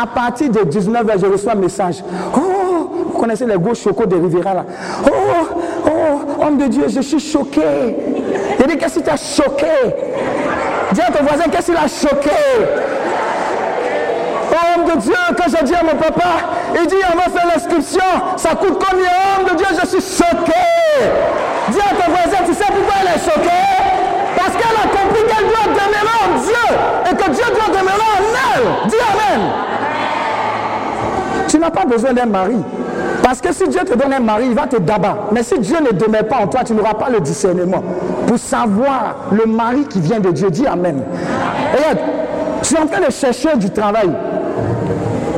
[0.00, 2.04] À partir de 19h, je reçois un message.
[2.36, 4.64] Oh, vous connaissez les gros chocos de Riviera là.
[5.06, 5.10] Oh,
[5.86, 7.96] oh, homme de Dieu, je suis choqué.
[8.60, 9.66] Il dit, qu'est-ce qui t'a choqué?
[10.92, 12.30] Dis à ton voisin, qu'est-ce qui l'a choqué?
[14.52, 16.28] Homme de Dieu, quand j'ai dit à mon papa,
[16.74, 18.00] il dit, on va faire l'inscription,
[18.36, 20.52] ça coûte combien, homme de Dieu, je suis choqué.
[21.70, 23.98] Dis à ton voisin, tu sais pourquoi elle est choquée?
[24.36, 26.66] Parce qu'elle a compris qu'elle doit demeurer en Dieu
[27.10, 28.22] et que Dieu doit demeurer en
[28.54, 28.88] elle.
[28.88, 29.50] Dis Amen.
[31.48, 32.56] Tu n'as pas besoin d'un mari.
[33.22, 35.32] Parce que si Dieu te donne un mari, il va te d'abattre.
[35.32, 37.82] Mais si Dieu ne demeure pas en toi, tu n'auras pas le discernement
[38.26, 40.50] pour savoir le mari qui vient de Dieu.
[40.50, 41.02] Dis Amen.
[42.62, 44.10] Tu es en train de chercher du travail.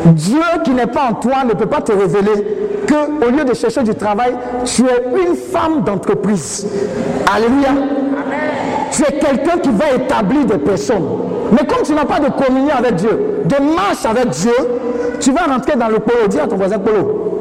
[0.06, 3.54] Dieu qui n'est pas en toi ne peut pas te révéler que au lieu de
[3.54, 4.34] chercher du travail,
[4.64, 6.66] tu es une femme d'entreprise.
[7.32, 7.70] Alléluia.
[8.90, 11.06] Tu es quelqu'un qui va établir des personnes.
[11.52, 14.54] Mais comme tu n'as pas de communion avec Dieu, de marche avec Dieu,
[15.20, 16.26] tu vas rentrer dans le polo.
[16.28, 17.36] Dis à ton voisin polo.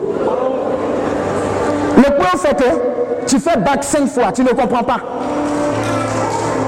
[1.97, 4.97] Le polo fait que tu fais bac cinq fois, tu ne comprends pas.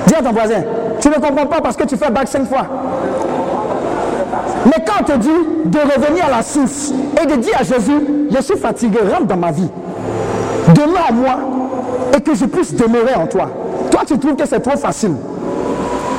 [0.07, 0.63] Dis à ton voisin,
[0.99, 2.65] tu ne comprends pas parce que tu fais bac cinq fois.
[4.65, 5.29] Mais quand on te dit
[5.65, 9.37] de revenir à la source et de dire à Jésus, je suis fatigué, rentre dans
[9.37, 9.69] ma vie.
[10.69, 11.39] Demeure en moi
[12.15, 13.49] et que je puisse demeurer en toi.
[13.89, 15.13] Toi, tu trouves que c'est trop facile.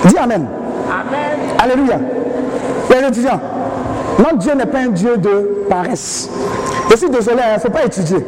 [0.04, 0.48] Dis Amen.
[0.90, 1.38] Amen.
[1.58, 1.98] Alléluia.
[2.90, 3.40] Les étudiants,
[4.18, 6.28] notre Dieu n'est pas un Dieu de paresse.
[6.90, 8.18] Je suis désolé, il hein, ne faut pas étudier.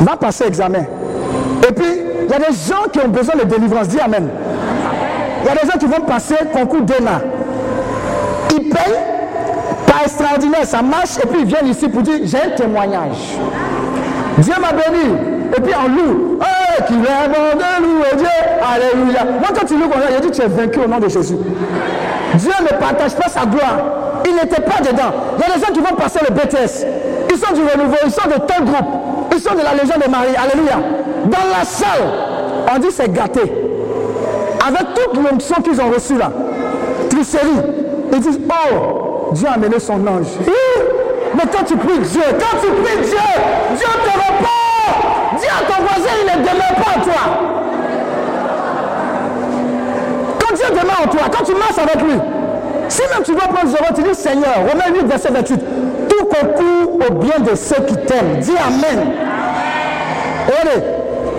[0.00, 0.84] Va passer examen.
[1.66, 1.86] Et puis,
[2.24, 3.88] il y a des gens qui ont besoin de délivrance.
[3.88, 4.28] Dis Amen.
[5.42, 7.20] Il y a des gens qui vont passer concours d'ENA
[8.52, 9.00] ils payent,
[9.86, 13.38] pas extraordinaire, ça marche, et puis ils viennent ici pour dire j'ai un témoignage.
[14.38, 15.14] Dieu m'a béni,
[15.56, 18.26] et puis en loue, oh, qu'il est bon de louer Dieu,
[18.62, 19.24] alléluia.
[19.24, 21.36] Moi quand tu loues comme ça, il dit tu es vaincu au nom de Jésus.
[22.34, 23.78] Dieu ne partage pas sa gloire,
[24.26, 25.12] il n'était pas dedans.
[25.38, 26.86] Il y a des gens qui vont passer le BTS,
[27.30, 28.88] ils sont du renouveau, ils sont de tel groupe,
[29.32, 30.76] ils sont de la Légion de Marie, alléluia.
[31.24, 32.06] Dans la salle,
[32.74, 33.40] on dit c'est gâté.
[34.66, 36.30] Avec toute l'onction qu'ils ont reçue là,
[37.08, 40.26] tricherie, ils disent, oh, Dieu a amené son ange.
[41.34, 43.18] Mais quand tu pries Dieu, quand tu pries Dieu,
[43.76, 45.38] Dieu te répond.
[45.38, 47.22] Dis à ton voisin, il ne demeure pas en toi.
[50.38, 52.18] Quand Dieu demeure en toi, quand tu marches avec lui,
[52.88, 55.60] si même tu dois prendre zéro, tu dis Seigneur, Romains 8, verset 28,
[56.08, 58.38] tout concourt au bien de ceux qui t'aiment.
[58.40, 59.12] Dis Amen.
[60.46, 60.82] Regardez,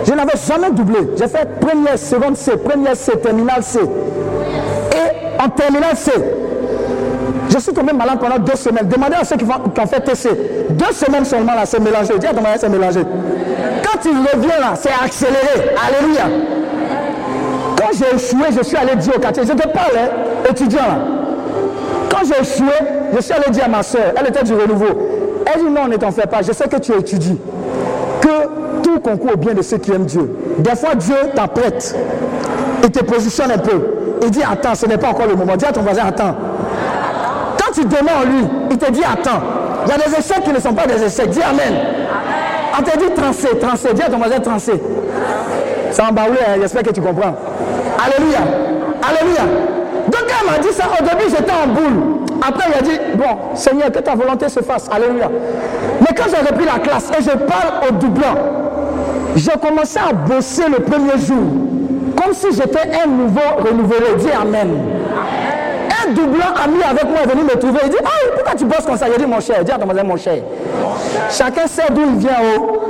[0.06, 0.98] je n'avais jamais doublé.
[1.16, 3.80] J'ai fait première, seconde C, première C, terminale C.
[3.80, 6.12] Et en terminale C,
[7.58, 8.86] je suis tombé malade pendant deux semaines.
[8.88, 10.30] Demandez à ceux qui, ont fait TC.
[10.70, 12.18] Deux semaines seulement là, c'est mélangé.
[12.18, 13.00] Dis à ton c'est mélangé.
[13.82, 15.74] Quand il revient là, c'est accéléré.
[15.86, 16.24] Alléluia.
[17.76, 19.42] Quand j'ai échoué, je suis allé dire au quartier.
[19.44, 20.98] Je te parle, hein, étudiant là.
[22.10, 22.74] Quand j'ai échoué,
[23.14, 24.86] je suis allé dire à ma soeur, elle était du renouveau.
[25.46, 27.38] Elle dit non, ne t'en fais pas, je sais que tu étudies.
[28.20, 30.30] Que tout concourt au bien de ceux qui aiment Dieu.
[30.58, 31.96] Des fois, Dieu t'apprête.
[32.84, 33.80] Il te positionne un peu.
[34.22, 35.56] Il dit attends, ce n'est pas encore le moment.
[35.56, 36.34] Dis à ton voisin, attends
[37.78, 39.40] tu demeures en lui, il te dit attends.
[39.86, 41.30] Il y a des échecs qui ne sont pas des échecs.
[41.30, 41.74] Dis Amen.
[42.78, 43.94] On te dit transer, transer.
[43.94, 44.80] Dis à ton voisin transer.
[45.90, 47.34] C'est en baoulé, hein, j'espère que tu comprends.
[48.04, 48.38] Alléluia.
[49.08, 49.42] Alléluia.
[50.06, 52.26] Donc elle m'a dit ça, au début j'étais en boule.
[52.46, 54.88] Après il a dit, bon, Seigneur, que ta volonté se fasse.
[54.90, 55.30] Alléluia.
[56.00, 58.34] Mais quand j'ai repris la classe et je parle au doublant,
[59.36, 61.44] j'ai commencé à bosser le premier jour.
[62.22, 64.16] Comme si j'étais un nouveau renouvelé.
[64.18, 64.97] Dis Amen
[66.08, 67.80] un doublant ami avec moi est venu me trouver.
[67.84, 69.06] Il dit, ah, pourquoi tu bosses comme ça?
[69.08, 70.42] Il dit, mon cher, dis à ton voisin, mon cher.
[71.30, 72.36] Chacun sait d'où il vient.
[72.58, 72.82] Oh.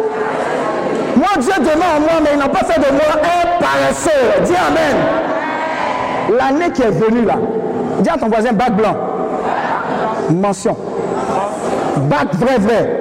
[1.17, 4.45] Moi, Dieu demeure en moi, mais il n'a pas fait de moi un paresseux.
[4.45, 6.37] Dis Amen.
[6.39, 7.37] L'année qui est venue là,
[8.01, 8.95] dis à ton voisin bac blanc.
[10.31, 10.77] Mention.
[11.97, 13.01] Bac vrai, vrai.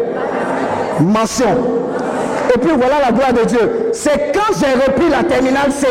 [1.02, 1.58] Mention.
[2.56, 3.90] Et puis voilà la gloire de Dieu.
[3.92, 5.88] C'est quand j'ai repris la terminale C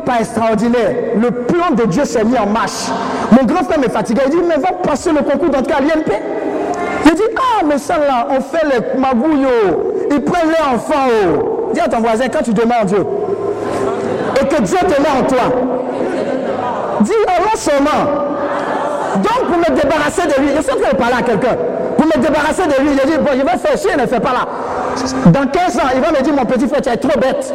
[0.00, 2.88] par extraordinaire, le plan de Dieu s'est mis en marche.
[3.30, 4.22] Mon grand frère m'est fatigué.
[4.26, 6.12] Il dit, mais va passer le concours d'entrée à l'INP.
[7.04, 9.46] Il dit, ah, mais ça là, on fait les magouilles,
[10.10, 11.08] ils prennent les enfants.
[11.08, 11.70] Oh.
[11.72, 13.04] Dis à ton voisin, quand tu demandes Dieu,
[14.40, 15.42] et que Dieu te met en toi,
[17.00, 18.22] dis, oh seulement.
[19.16, 21.56] Donc, pour me débarrasser de lui, je suis en train parler à quelqu'un.
[21.96, 24.32] Pour me débarrasser de lui, il dit, bon, je vais faire chier, ne fais pas
[24.32, 24.48] là.
[25.26, 27.52] Dans 15 ans, il va me dire, mon petit frère, tu es trop bête.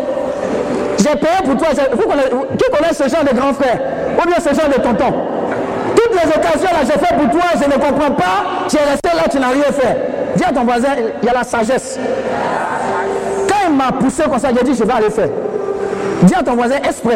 [1.10, 1.68] J'ai payé pour toi.
[1.72, 3.80] qui connaît ce genre de grand frère
[4.20, 5.14] Ou bien ce genre de tonton?
[5.96, 8.68] Toutes les occasions là, j'ai fait pour toi, je ne comprends pas.
[8.68, 9.98] Tu es resté là, tu n'as rien fait.
[10.36, 10.90] Dis à ton voisin,
[11.22, 11.98] il y a la sagesse.
[13.48, 15.30] Quand il m'a poussé comme ça, j'ai dit, je vais aller faire.
[16.24, 17.16] Dis à ton voisin, esprit.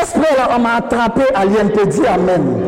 [0.00, 1.86] Esprit, là, on m'a attrapé à l'INP.
[1.86, 2.62] Dis Amen.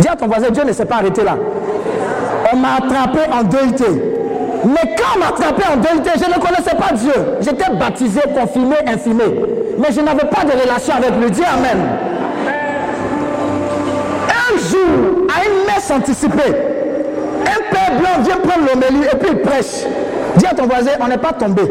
[0.00, 1.36] Dis à ton voisin, Dieu ne s'est pas arrêté là.
[2.52, 4.13] On m'a attrapé en DIT.
[4.66, 7.12] Mais quand on m'a attrapé en DLT, je ne connaissais pas Dieu.
[7.40, 9.24] J'étais baptisé, confirmé, infirmé.
[9.78, 11.30] Mais je n'avais pas de relation avec lui.
[11.30, 11.78] Dis Amen.
[14.28, 16.54] Un jour, à une messe anticipée,
[17.42, 19.84] un père blanc vient prendre l'homélie et puis il prêche.
[20.36, 21.62] Dis à ton voisin, on n'est pas tombé.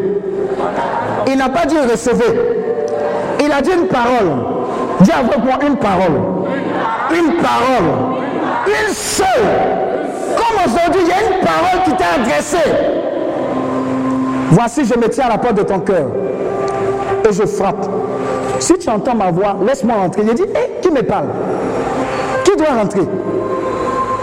[1.27, 2.39] Il n'a pas dit recevez.
[3.43, 4.45] Il a dit une parole.
[5.01, 6.21] Dis avec moi une parole.
[7.11, 8.17] Une parole.
[8.67, 9.82] Une seule
[10.65, 12.71] aujourd'hui, il y a une parole qui t'a adressée.
[14.51, 16.07] Voici, je me tiens à la porte de ton cœur
[17.27, 17.87] et je frappe.
[18.59, 20.23] Si tu entends ma voix, laisse-moi rentrer.
[20.27, 21.27] Il dit, hé, qui me parle?
[22.43, 23.01] Qui doit rentrer?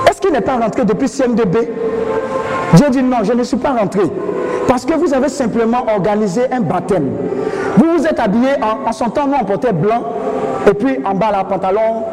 [0.08, 1.68] Est-ce qu'il n'est pas rentré depuis CM2B
[2.74, 4.02] Dieu dit, non, je ne suis pas rentré.
[4.68, 7.10] Parce que vous avez simplement organisé un baptême.
[7.76, 10.04] Vous vous êtes habillé en, en son temps, nous blanc,
[10.68, 12.04] et puis en bas, là, pantalon,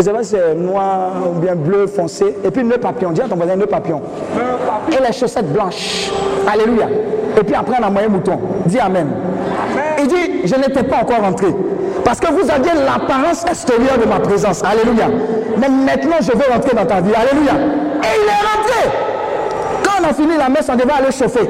[0.00, 2.34] je sais pas si c'est noir ou bien bleu foncé.
[2.42, 3.10] Et puis le papillon.
[3.10, 4.00] Dis à ton voisin le papillon.
[4.90, 6.10] Et les chaussettes blanches.
[6.50, 6.86] Alléluia.
[7.38, 8.38] Et puis après, on a moyen mouton.
[8.64, 9.08] Dis Amen.
[9.98, 11.48] Il dit, je n'étais pas encore rentré.
[12.02, 14.62] Parce que vous aviez l'apparence extérieure de ma présence.
[14.64, 15.08] Alléluia.
[15.58, 17.12] Mais maintenant, je veux rentrer dans ta vie.
[17.14, 17.52] Alléluia.
[18.02, 18.98] Et il est rentré.
[19.82, 21.46] Quand on a fini la messe, on devait aller chauffer.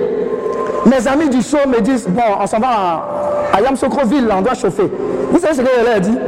[0.86, 4.54] Mes amis du show me disent, bon, on s'en va à, à Yamsokroville, on doit
[4.54, 4.90] chauffer.
[5.30, 6.18] Vous savez ce que je leur ai dit?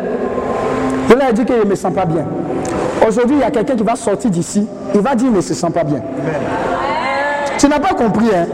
[1.14, 2.24] Leur ai dit qu'il ne me sent pas bien.
[3.06, 5.54] Aujourd'hui, il y a quelqu'un qui va sortir d'ici, il va dire qu'il ne se
[5.54, 6.00] sent pas bien.
[7.58, 8.46] Tu n'as pas compris, hein?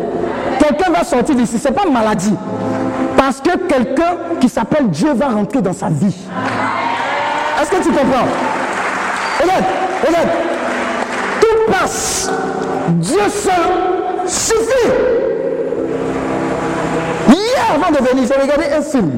[0.59, 2.35] Quelqu'un va sortir d'ici, ce n'est pas maladie.
[3.17, 6.17] Parce que quelqu'un qui s'appelle Dieu va rentrer dans sa vie.
[7.61, 8.27] Est-ce que tu comprends?
[9.43, 9.65] Regarde,
[10.07, 10.29] regarde.
[11.41, 12.31] Tout passe.
[12.89, 14.91] Dieu seul suffit.
[17.29, 19.11] Hier, avant de venir, j'ai regardé un film.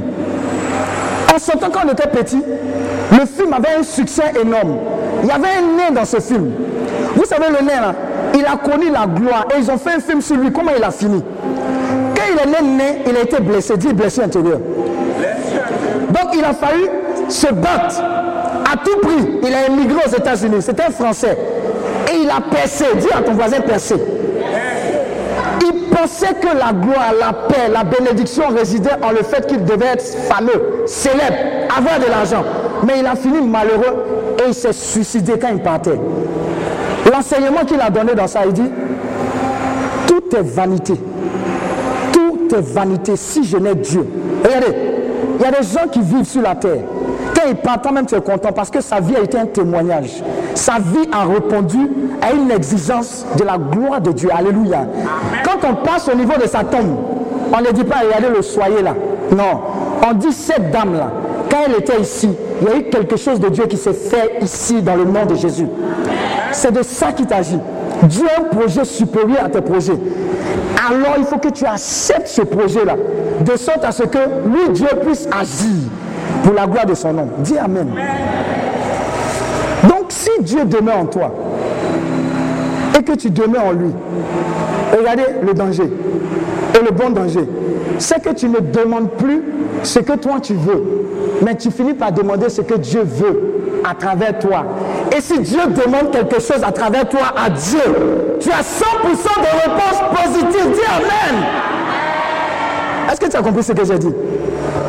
[1.32, 2.42] En temps, quand on était petit,
[3.12, 4.78] le film avait un succès énorme.
[5.22, 6.50] Il y avait un nain dans ce film.
[7.16, 7.94] Vous savez, le nain, là,
[8.34, 10.52] il a connu la gloire et ils ont fait un film sur lui.
[10.52, 11.22] Comment il a fini?
[12.14, 14.58] Quand il est né, il a été blessé, dit blessé intérieur.
[14.58, 16.88] Donc il a fallu
[17.28, 18.00] se battre
[18.72, 19.38] à tout prix.
[19.42, 20.60] Il a émigré aux États-Unis.
[20.62, 21.36] C'était un Français.
[22.12, 22.84] Et il a percé.
[22.96, 23.96] Dis à ton voisin percé
[26.00, 30.04] pensait que la gloire, la paix, la bénédiction résidait en le fait qu'il devait être
[30.28, 31.36] fameux, célèbre,
[31.76, 32.44] avoir de l'argent.
[32.86, 35.98] Mais il a fini malheureux et il s'est suicidé quand il partait.
[37.12, 38.70] L'enseignement qu'il a donné dans ça, il dit,
[40.06, 40.94] tout est vanité.
[42.12, 44.06] Tout est vanité si je n'ai Dieu.
[44.44, 44.76] Regardez,
[45.38, 46.82] il y a des gens qui vivent sur la terre.
[47.34, 50.22] Quand ils partent, même tu es content parce que sa vie a été un témoignage.
[50.54, 51.78] Sa vie a répondu
[52.20, 54.28] à une exigence de la gloire de Dieu.
[54.32, 54.86] Alléluia.
[55.44, 56.96] Quand on passe au niveau de sa tombe,
[57.52, 58.94] on ne dit pas regardez le soyer là.
[59.34, 59.60] Non.
[60.08, 61.10] On dit cette dame-là,
[61.50, 64.38] quand elle était ici, il y a eu quelque chose de Dieu qui s'est fait
[64.40, 65.66] ici dans le nom de Jésus.
[66.52, 67.58] C'est de ça qu'il t'agit.
[68.04, 69.98] Dieu a un projet supérieur à tes projets.
[70.88, 72.96] Alors il faut que tu acceptes ce projet-là,
[73.40, 75.90] de sorte à ce que lui, Dieu, puisse agir
[76.42, 77.28] pour la gloire de son nom.
[77.38, 77.88] Dis Amen.
[79.82, 81.32] Donc si Dieu demeure en toi
[82.98, 83.90] et que tu demeures en lui,
[84.96, 85.90] regardez le danger
[86.78, 87.46] et le bon danger.
[87.98, 89.42] C'est que tu ne demandes plus
[89.82, 90.84] ce que toi tu veux,
[91.42, 93.50] mais tu finis par demander ce que Dieu veut
[93.84, 94.64] à travers toi.
[95.16, 97.80] Et si Dieu demande quelque chose à travers toi à Dieu,
[98.40, 100.72] tu as 100% de réponses positives.
[100.72, 101.44] Dis Amen.
[103.10, 104.12] Est-ce que tu as compris ce que j'ai dit?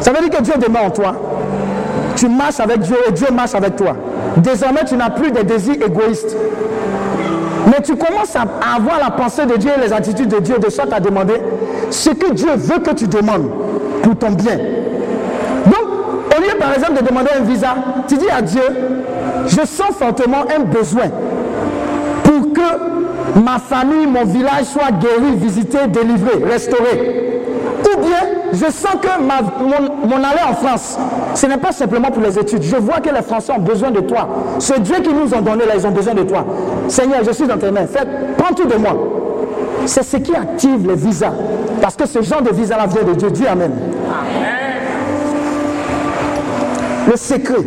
[0.02, 1.16] Ça veut dire que Dieu demeure en toi.
[2.16, 3.96] Tu marches avec Dieu et Dieu marche avec toi.
[4.38, 6.36] Désormais, tu n'as plus de désirs égoïstes.
[7.68, 10.70] Mais tu commences à avoir la pensée de Dieu et les attitudes de Dieu de
[10.70, 11.36] sorte à demander
[11.92, 13.50] ce que Dieu veut que tu demandes
[14.02, 14.58] pour ton bien.
[15.66, 17.76] Donc, au lieu par exemple de demander un visa,
[18.08, 18.62] tu dis à Dieu,
[19.48, 21.10] je sens fortement un besoin
[22.24, 27.28] pour que ma famille, mon village soit guéri, visité, délivré, restauré.
[27.94, 28.20] Ou bien,
[28.54, 30.98] je sens que mon, aller en France,
[31.36, 32.64] ce n'est pas simplement pour les études.
[32.64, 34.30] Je vois que les Français ont besoin de toi.
[34.60, 36.46] Ce Dieu qui nous a donné là, ils ont besoin de toi.
[36.88, 37.88] Seigneur, je suis dans tes mains.
[37.88, 39.21] Faites, prends tout de moi.
[39.92, 41.34] C'est ce qui active les visas.
[41.82, 43.30] Parce que ce genre de visa-là vient de Dieu.
[43.30, 43.74] Dis Amen.
[47.10, 47.58] Le secret.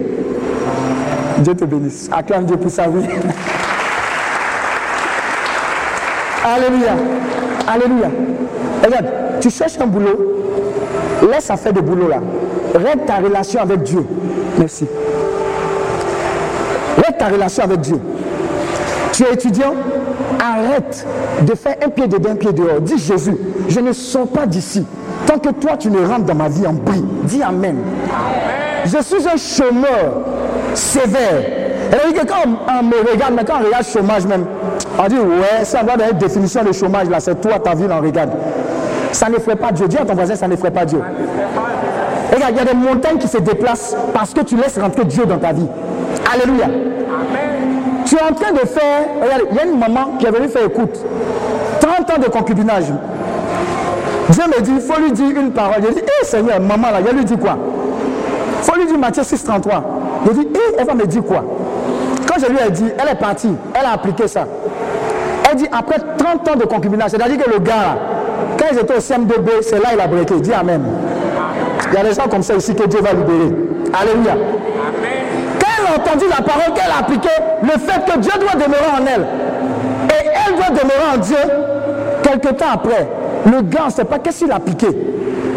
[1.41, 2.09] Dieu te bénisse.
[2.11, 3.07] Acclame Dieu pour sa vie.
[6.47, 6.95] Alléluia.
[7.69, 8.09] Alléluia.
[8.83, 9.07] Regarde,
[9.43, 10.33] tu cherches un boulot,
[11.31, 12.21] laisse à faire de boulot là.
[12.75, 14.03] Règle ta relation avec Dieu.
[14.59, 14.87] Merci.
[16.97, 18.01] Règle ta relation avec Dieu.
[19.15, 19.75] Tu es étudiant,
[20.41, 21.07] arrête
[21.43, 22.81] de faire un pied dedans, un pied dehors.
[22.81, 23.37] Dis Jésus,
[23.69, 24.85] je ne sors pas d'ici.
[25.25, 27.05] Tant que toi, tu ne rentres dans ma vie en bris.
[27.23, 27.77] Dis Amen.
[28.85, 30.15] Je suis un chômeur
[30.75, 31.43] sévère.
[31.93, 34.47] Elle dit que quand on, me regarde, mais quand on regarde chômage même,
[34.99, 37.87] on dit ouais, ça va dans une définition de chômage là, c'est toi, ta vie,
[37.89, 38.31] on regarde.
[39.13, 39.87] Ça ne ferait pas Dieu.
[39.87, 41.01] Dis à ton voisin, ça ne ferait pas Dieu.
[42.35, 45.25] Regarde, il y a des montagnes qui se déplacent parce que tu laisses rentrer Dieu
[45.25, 45.69] dans ta vie.
[46.33, 46.67] Alléluia.
[48.23, 49.07] En train de faire.
[49.51, 50.99] Il y a une maman qui est venue faire écoute.
[51.81, 52.85] 30 ans de concubinage.
[54.31, 55.83] Dieu me dit, il faut lui dire une parole.
[55.87, 57.59] Je dis, hé Seigneur, maman là, il lui dit quoi?
[58.61, 59.85] Il faut lui dire Matthieu 6, 33.
[60.27, 61.45] Je dis, hé, elle va me dire quoi?
[62.27, 64.47] Quand je lui ai dit, elle est partie, elle a appliqué ça.
[65.51, 67.99] Elle dit, après 30 ans de concubinage, c'est-à-dire que le gars,
[68.59, 70.35] quand ils étaient au CM2B, c'est là qu'il a breaké.
[70.41, 70.83] Dis Amen.
[71.91, 73.55] Il y a des gens comme ça ici que Dieu va libérer.
[73.93, 74.37] Alléluia.
[75.95, 77.29] A entendu la parole qu'elle a appliquée,
[77.63, 79.27] le fait que Dieu doit demeurer en elle,
[80.11, 81.37] et elle doit demeurer en Dieu,
[82.23, 83.09] quelque temps après,
[83.47, 84.89] le gars, on ne sait pas qu'est-ce qu'il a appliqué.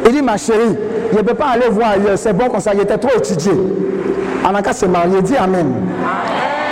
[0.05, 0.77] Il dit, ma chérie,
[1.11, 3.53] il ne peut pas aller voir ailleurs, c'est bon comme ça, il était trop étudié.
[4.45, 5.73] En a qu'à se marier, dis Amen.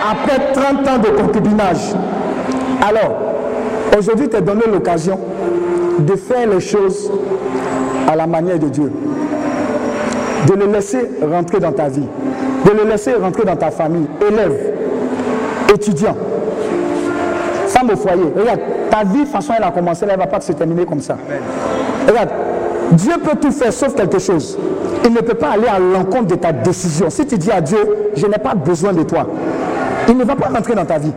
[0.09, 1.93] Après 30 ans de concubinage.
[2.87, 3.17] Alors,
[3.97, 5.19] aujourd'hui, tu as donné l'occasion
[5.99, 7.11] de faire les choses
[8.07, 8.91] à la manière de Dieu.
[10.47, 12.07] De le laisser rentrer dans ta vie.
[12.65, 14.07] De le laisser rentrer dans ta famille.
[14.27, 14.73] Élève,
[15.73, 16.15] étudiant,
[17.67, 18.33] femme au foyer.
[18.37, 21.17] Regarde, ta vie, façon, elle a commencé, elle ne va pas se terminer comme ça.
[22.07, 22.29] Regarde,
[22.91, 24.57] Dieu peut tout faire sauf quelque chose.
[25.03, 27.09] Il ne peut pas aller à l'encontre de ta décision.
[27.09, 27.77] Si tu dis à Dieu,
[28.15, 29.27] je n'ai pas besoin de toi,
[30.07, 31.11] il ne va pas rentrer dans ta vie.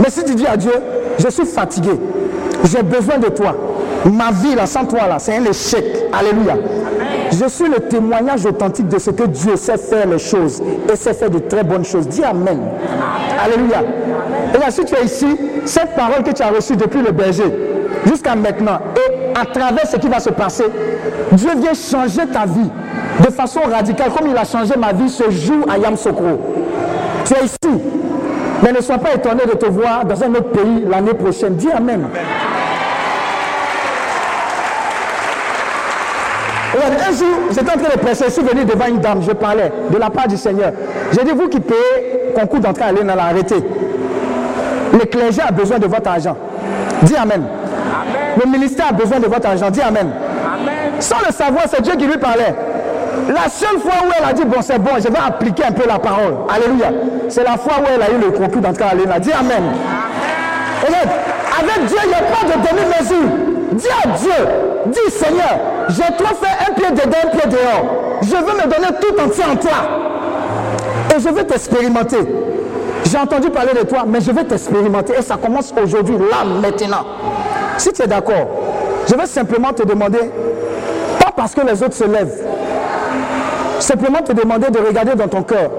[0.00, 0.72] Mais si tu dis à Dieu,
[1.18, 1.90] je suis fatigué,
[2.64, 3.54] j'ai besoin de toi,
[4.04, 5.84] Ma vie, là, sans toi, là, c'est un échec.
[6.12, 6.56] Alléluia.
[7.32, 11.14] Je suis le témoignage authentique de ce que Dieu sait faire les choses et sait
[11.14, 12.06] faire de très bonnes choses.
[12.06, 12.60] Dis Amen.
[13.42, 13.82] Alléluia.
[14.54, 15.26] Et là, si tu es ici,
[15.64, 17.44] cette parole que tu as reçue depuis le berger
[18.06, 20.64] jusqu'à maintenant, et à travers ce qui va se passer,
[21.32, 22.70] Dieu vient changer ta vie
[23.24, 26.38] de façon radicale, comme il a changé ma vie ce jour à Yamsokro.
[27.24, 27.82] Tu es ici,
[28.62, 31.54] mais ne sois pas étonné de te voir dans un autre pays l'année prochaine.
[31.54, 32.08] Dis Amen.
[36.80, 39.70] Un jour, j'étais en train de prêcher, je suis venu devant une dame, je parlais
[39.90, 40.72] de la part du Seigneur.
[41.12, 43.62] J'ai dit, vous qui payez concours d'entrée à l'ENA, arrêtez.
[44.92, 46.36] Le clergé a besoin de votre argent.
[47.02, 47.42] Dis Amen.
[48.42, 49.70] Le ministère a besoin de votre argent.
[49.70, 50.10] Dis Amen.
[51.00, 52.54] Sans le savoir, c'est Dieu qui lui parlait.
[53.28, 55.86] La seule fois où elle a dit, bon, c'est bon, je vais appliquer un peu
[55.86, 56.34] la parole.
[56.48, 56.90] Alléluia.
[57.28, 59.18] C'est la fois où elle a eu le concours d'entrée à l'ENA.
[59.18, 59.62] Dis Amen.
[60.86, 61.08] Regarde,
[61.58, 63.28] avec Dieu, il n'y a pas de demi-mesure.
[63.72, 64.46] Dis à Dieu,
[64.86, 65.58] dis Seigneur,
[65.88, 68.20] j'ai trop fait un pied dedans, un pied dehors.
[68.22, 69.70] Je veux me donner tout entier en toi.
[71.14, 72.18] Et je veux t'expérimenter.
[73.04, 75.14] J'ai entendu parler de toi, mais je veux t'expérimenter.
[75.18, 77.04] Et ça commence aujourd'hui, là, maintenant.
[77.76, 78.48] Si tu es d'accord,
[79.08, 80.20] je vais simplement te demander,
[81.20, 82.40] pas parce que les autres se lèvent,
[83.80, 85.70] simplement te demander de regarder dans ton cœur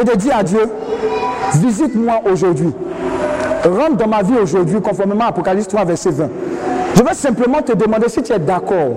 [0.00, 0.68] et de dire à Dieu,
[1.54, 2.72] visite-moi aujourd'hui.
[3.64, 6.28] Rentre dans ma vie aujourd'hui, conformément à Apocalypse 3, verset 20.
[6.94, 8.92] Je vais simplement te demander si tu es d'accord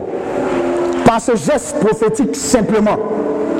[1.05, 2.97] par ce geste prophétique simplement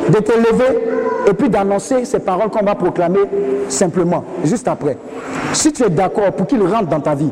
[0.10, 0.80] de te lever
[1.28, 3.22] et puis d'annoncer ces paroles qu'on va proclamer
[3.70, 4.97] simplement, juste après.
[5.53, 7.32] Si tu es d'accord pour qu'il rentre dans ta vie,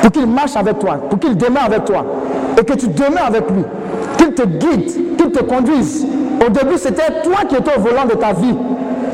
[0.00, 2.04] pour qu'il marche avec toi, pour qu'il demeure avec toi,
[2.60, 3.64] et que tu demeures avec lui,
[4.18, 6.06] qu'il te guide, qu'il te conduise.
[6.44, 8.54] Au début, c'était toi qui étais au volant de ta vie.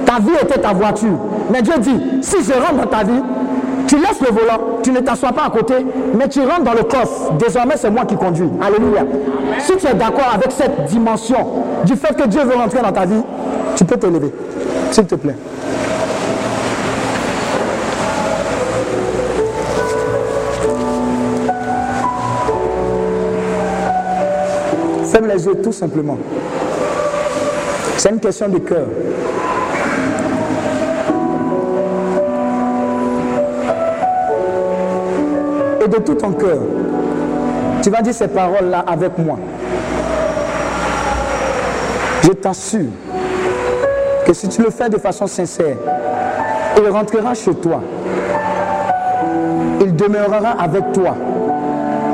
[0.04, 1.18] Ta vie était ta voiture.
[1.50, 3.22] Mais Dieu dit, si je rentre dans ta vie,
[3.88, 5.74] tu laisses le volant, tu ne t'assois pas à côté,
[6.14, 7.32] mais tu rentres dans le coffre.
[7.38, 8.50] Désormais, c'est moi qui conduis.
[8.60, 9.00] Alléluia.
[9.60, 13.06] Si tu es d'accord avec cette dimension du fait que Dieu veut rentrer dans ta
[13.06, 13.22] vie,
[13.76, 14.30] tu peux te lever.
[14.90, 15.34] S'il te plaît.
[25.10, 26.18] Ferme les yeux tout simplement.
[27.96, 28.86] C'est une question de cœur.
[35.90, 36.58] De tout ton cœur,
[37.82, 39.38] tu vas dire ces paroles-là avec moi.
[42.22, 42.90] Je t'assure
[44.26, 45.76] que si tu le fais de façon sincère,
[46.76, 47.80] il rentrera chez toi.
[49.80, 51.16] Il demeurera avec toi.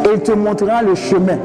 [0.05, 1.39] Et il te montrera le chemin.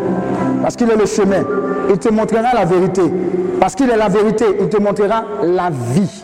[0.62, 1.44] Parce qu'il est le chemin.
[1.90, 3.12] Il te montrera la vérité.
[3.60, 4.46] Parce qu'il est la vérité.
[4.60, 6.24] Il te montrera la vie.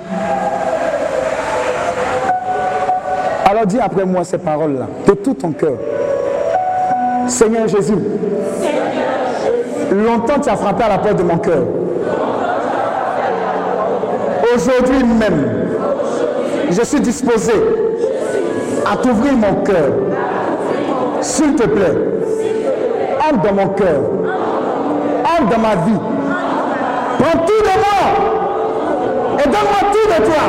[3.45, 5.77] Alors dis après moi ces paroles-là, de tout ton cœur.
[7.36, 7.97] Seigneur Jésus,
[9.91, 11.63] longtemps tu as frappé à la porte de mon cœur.
[14.55, 15.45] Aujourd'hui même,
[16.71, 17.51] je suis disposé
[18.89, 19.91] à t'ouvrir mon cœur.
[21.19, 21.97] S'il te plaît,
[23.29, 23.99] entre dans mon cœur,
[25.25, 25.99] entre dans ma vie.
[27.19, 28.01] Prends tout de moi
[29.39, 30.43] et donne-moi tout de toi.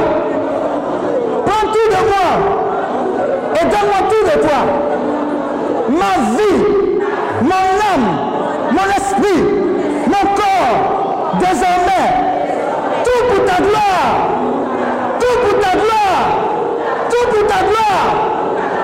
[1.47, 2.29] Prends tout de moi
[3.57, 4.96] et donne-moi tout de toi.
[5.99, 6.63] Ma vie,
[7.43, 8.11] mon âme,
[8.73, 9.43] mon esprit,
[10.07, 12.27] mon corps, désormais,
[13.05, 14.37] tout pour ta gloire.
[15.21, 16.27] Tout pour ta gloire.
[17.11, 18.09] Tout pour ta gloire.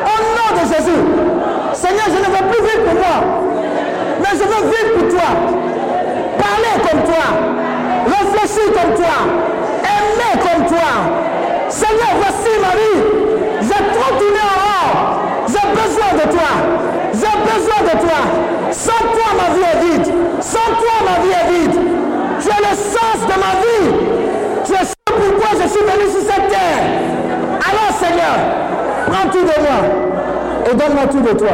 [0.06, 1.02] Au nom de Jésus.
[1.74, 3.16] Seigneur, je ne veux plus vivre pour moi.
[4.20, 5.28] Mais je veux vivre pour toi.
[6.38, 7.26] Parler comme toi.
[8.06, 9.16] Réfléchir comme toi.
[9.94, 10.90] Aimer comme toi.
[11.68, 13.02] Seigneur, voici ma vie.
[13.60, 14.90] J'ai trop tourné en rond.
[15.48, 16.50] J'ai besoin de toi.
[17.12, 17.94] J'ai besoin de
[18.72, 20.14] Sans toi, ma vie est vide.
[20.40, 21.80] Sans toi, ma vie est vide.
[22.40, 23.94] Tu es le sens de ma vie.
[24.64, 26.82] Tu es ce pourquoi je suis venu sur cette terre.
[27.68, 28.36] Alors Seigneur,
[29.06, 31.52] prends tout de moi et donne-moi tout de toi.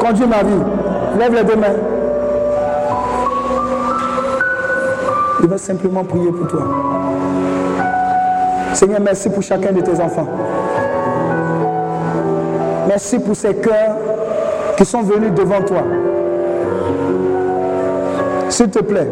[0.00, 0.62] Conduis ma vie.
[1.18, 1.66] Lève les deux mains.
[5.40, 6.62] Je vais simplement prier pour toi.
[8.72, 10.28] Seigneur, merci pour chacun de tes enfants.
[12.88, 13.96] Merci pour ces cœurs
[14.78, 15.82] qui sont venus devant toi.
[18.48, 19.08] S'il te plaît,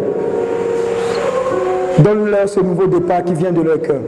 [1.99, 4.01] donne-leur ce nouveau départ qui vient de leur cœur.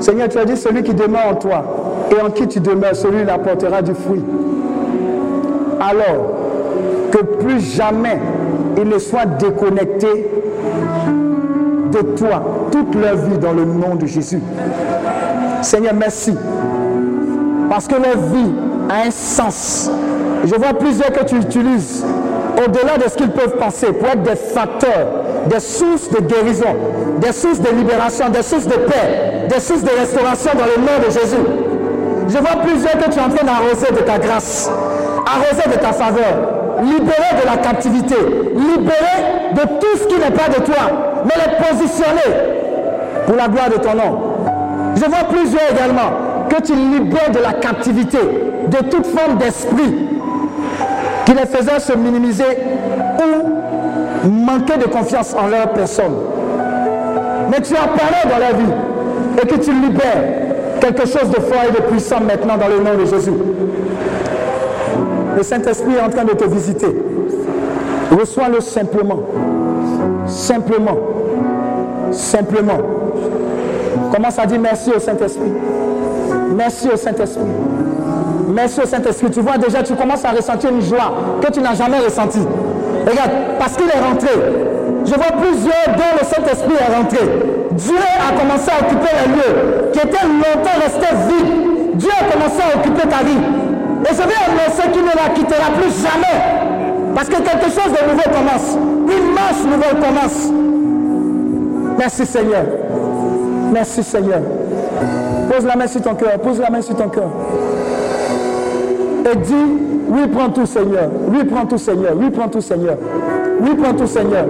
[0.00, 1.62] Seigneur, tu as dit, celui qui demeure en toi
[2.10, 4.24] et en qui tu demeures, celui apportera du fruit.
[5.78, 6.32] Alors
[7.10, 8.18] que plus jamais
[8.78, 10.26] ils ne soient déconnectés
[11.92, 14.40] de toi toute leur vie dans le nom de Jésus.
[15.60, 16.34] Seigneur, merci.
[17.68, 19.90] Parce que leur vie un sens.
[20.44, 22.04] Je vois plusieurs que tu utilises
[22.58, 25.06] au-delà de ce qu'ils peuvent penser pour être des facteurs,
[25.46, 26.76] des sources de guérison,
[27.18, 30.98] des sources de libération, des sources de paix, des sources de restauration dans le nom
[31.04, 31.42] de Jésus.
[32.28, 34.70] Je vois plusieurs que tu es en train d'arroser de ta grâce,
[35.26, 38.16] arroser de ta faveur, libérer de la captivité,
[38.54, 42.36] libérer de tout ce qui n'est pas de toi, mais les positionner
[43.26, 44.18] pour la gloire de ton nom.
[44.94, 50.08] Je vois plusieurs également que tu libères de la captivité, de toute forme d'esprit
[51.24, 52.44] qui les faisait se minimiser
[53.18, 56.12] ou manquer de confiance en leur personne.
[57.50, 58.72] Mais tu apparais dans la vie
[59.42, 63.02] et que tu libères quelque chose de fort et de puissant maintenant dans le nom
[63.02, 63.32] de Jésus.
[65.36, 66.94] Le Saint-Esprit est en train de te visiter.
[68.10, 69.20] Reçois-le simplement.
[70.26, 70.98] Simplement.
[72.10, 72.78] Simplement.
[74.14, 75.50] Commence à dire merci au Saint-Esprit?
[76.54, 77.44] Merci au Saint-Esprit.
[78.48, 79.30] Merci au Saint-Esprit.
[79.30, 82.46] Tu vois déjà, tu commences à ressentir une joie que tu n'as jamais ressentie.
[83.08, 84.30] Regarde, parce qu'il est rentré.
[85.04, 87.18] Je vois plusieurs dont le Saint-Esprit est rentré.
[87.72, 91.96] Dieu a commencé à occuper les lieux qui étaient longtemps restés vides.
[91.96, 93.38] Dieu a commencé à occuper ta vie.
[94.04, 97.14] Et je vais annoncer qu'il ne la quittera plus jamais.
[97.14, 98.76] Parce que quelque chose de nouveau commence.
[98.76, 100.50] Une marche nouvelle commence.
[101.98, 102.64] Merci Seigneur.
[103.72, 104.40] Merci Seigneur.
[105.50, 106.38] Pose la main sur ton cœur.
[106.38, 107.28] Pose la main sur ton cœur.
[109.30, 109.54] Et dis,
[110.08, 111.08] oui, prends tout Seigneur.
[111.28, 112.12] Oui, prends tout Seigneur.
[112.16, 112.96] Oui, prends tout Seigneur.
[113.60, 114.46] Oui, prends tout Seigneur.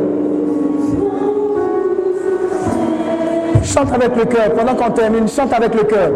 [3.62, 4.52] Chante avec le cœur.
[4.54, 6.10] Pendant qu'on termine, chante avec le cœur.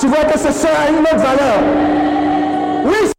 [0.00, 1.58] Tu vois que ce sera une autre valeur.
[2.84, 3.10] Oui,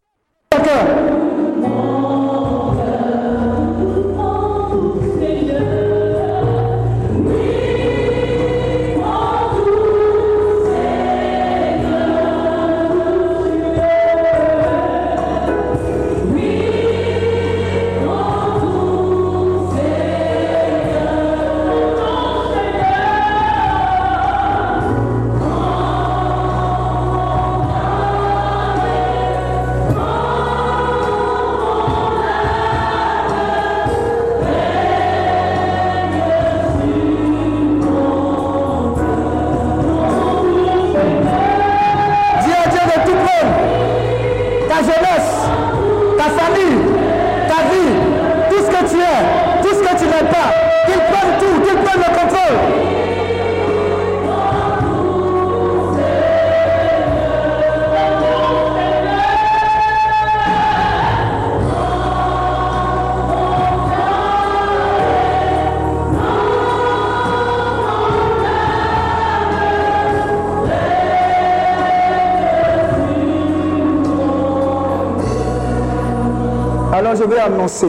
[77.20, 77.88] je vais annoncer,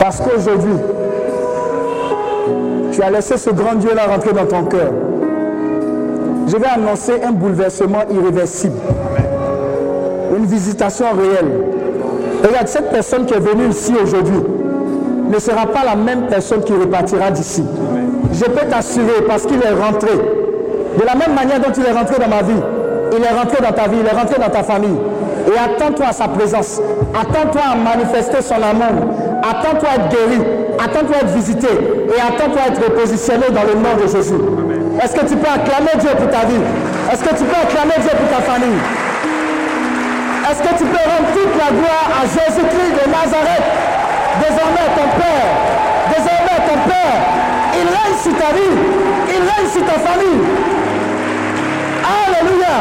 [0.00, 0.74] parce qu'aujourd'hui,
[2.90, 4.90] tu as laissé ce grand Dieu-là rentrer dans ton cœur.
[6.48, 8.78] Je vais annoncer un bouleversement irréversible,
[10.36, 11.52] une visitation réelle.
[12.44, 14.42] Regarde, cette personne qui est venue ici aujourd'hui
[15.30, 17.64] ne sera pas la même personne qui repartira d'ici.
[18.32, 20.10] Je peux t'assurer parce qu'il est rentré.
[20.10, 22.60] De la même manière dont il est rentré dans ma vie,
[23.16, 24.98] il est rentré dans ta vie, il est rentré dans ta famille.
[25.46, 26.80] Et attends-toi à sa présence.
[27.14, 29.10] Attends-toi à manifester son amour.
[29.42, 30.40] Attends-toi à être guéri.
[30.78, 31.68] Attends-toi à être visité.
[31.68, 34.38] Et attends-toi à être repositionné dans le nom de Jésus.
[35.02, 36.62] Est-ce que tu peux acclamer Dieu pour ta vie?
[37.12, 38.80] Est-ce que tu peux acclamer Dieu pour ta famille?
[40.48, 43.66] Est-ce que tu peux rendre toute la gloire à Jésus-Christ de Nazareth?
[44.38, 45.48] Désormais ton Père.
[46.10, 47.18] Désormais ton Père.
[47.74, 48.76] Il règne sur ta vie.
[49.28, 50.40] Il règne sur ta famille.
[52.04, 52.76] Alléluia.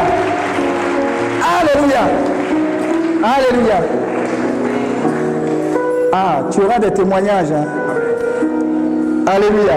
[1.61, 2.40] Alléluia.
[3.23, 3.81] Alléluia.
[6.11, 7.51] Ah, tu auras des témoignages.
[7.51, 7.65] Hein?
[9.27, 9.73] Alléluia.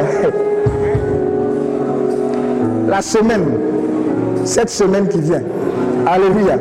[2.88, 3.44] La semaine,
[4.44, 5.42] cette semaine qui vient.
[6.06, 6.56] Alléluia.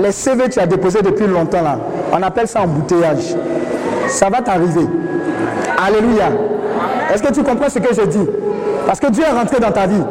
[0.00, 1.78] Les CV que tu as déposés depuis longtemps là,
[2.12, 3.34] on appelle ça embouteillage.
[4.08, 4.86] Ça va t'arriver.
[5.86, 6.30] Alléluia.
[7.12, 8.26] Est-ce que tu comprends ce que je dis?
[8.86, 10.02] Parce que Dieu est rentré dans ta vie.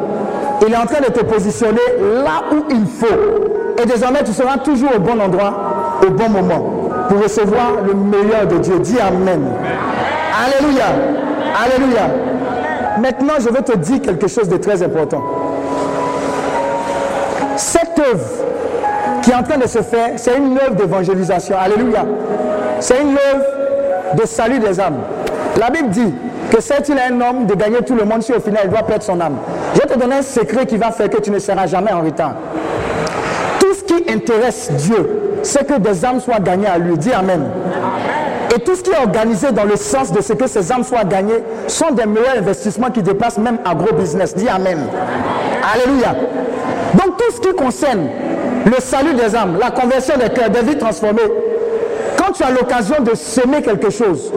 [0.66, 1.80] Il est en train de te positionner
[2.24, 3.82] là où il faut.
[3.82, 5.71] Et désormais, tu seras toujours au bon endroit
[6.06, 6.64] au bon moment
[7.08, 8.78] pour recevoir le meilleur de Dieu.
[8.80, 9.42] Dis Amen.
[10.44, 10.86] Alléluia.
[11.64, 12.02] Alléluia.
[13.00, 15.22] Maintenant, je vais te dire quelque chose de très important.
[17.56, 18.24] Cette œuvre
[19.22, 21.56] qui est en train de se faire, c'est une œuvre d'évangélisation.
[21.58, 22.04] Alléluia.
[22.80, 24.98] C'est une œuvre de salut des âmes.
[25.58, 26.14] La Bible dit
[26.50, 28.82] que c'est il un homme de gagner tout le monde si au final il doit
[28.82, 29.36] perdre son âme?
[29.74, 32.34] Je te donner un secret qui va faire que tu ne seras jamais en retard.
[34.12, 36.96] Intéresse Dieu, c'est que des âmes soient gagnées à lui.
[36.98, 37.42] Dis Amen.
[38.54, 41.04] Et tout ce qui est organisé dans le sens de ce que ces âmes soient
[41.04, 44.34] gagnées sont des meilleurs investissements qui dépassent même agro-business.
[44.36, 44.78] Dis Amen.
[45.74, 46.14] Alléluia.
[46.94, 48.08] Donc tout ce qui concerne
[48.66, 51.20] le salut des âmes, la conversion des cœurs, des vies transformées,
[52.18, 54.32] quand tu as l'occasion de semer quelque chose,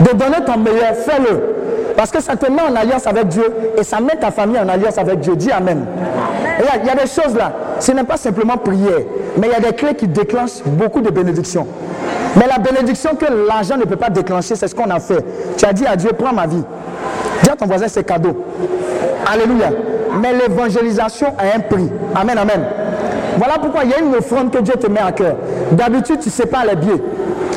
[0.00, 1.94] de donner ton meilleur, fais-le.
[1.96, 3.44] Parce que ça te met en alliance avec Dieu
[3.76, 5.34] et ça met ta famille en alliance avec Dieu.
[5.36, 5.84] Dis Amen.
[6.60, 7.52] il y a des choses là.
[7.80, 9.00] Ce n'est pas simplement prière.
[9.38, 11.66] Mais il y a des clés qui déclenchent beaucoup de bénédictions.
[12.36, 15.24] Mais la bénédiction que l'argent ne peut pas déclencher, c'est ce qu'on a fait.
[15.56, 16.62] Tu as dit à Dieu, prends ma vie.
[17.42, 18.44] Dis à ton voisin, c'est cadeau.
[19.26, 19.70] Alléluia.
[20.20, 21.88] Mais l'évangélisation a un prix.
[22.14, 22.64] Amen, amen.
[23.38, 25.36] Voilà pourquoi il y a une offrande que Dieu te met à cœur.
[25.72, 27.02] D'habitude, tu sépares les billets.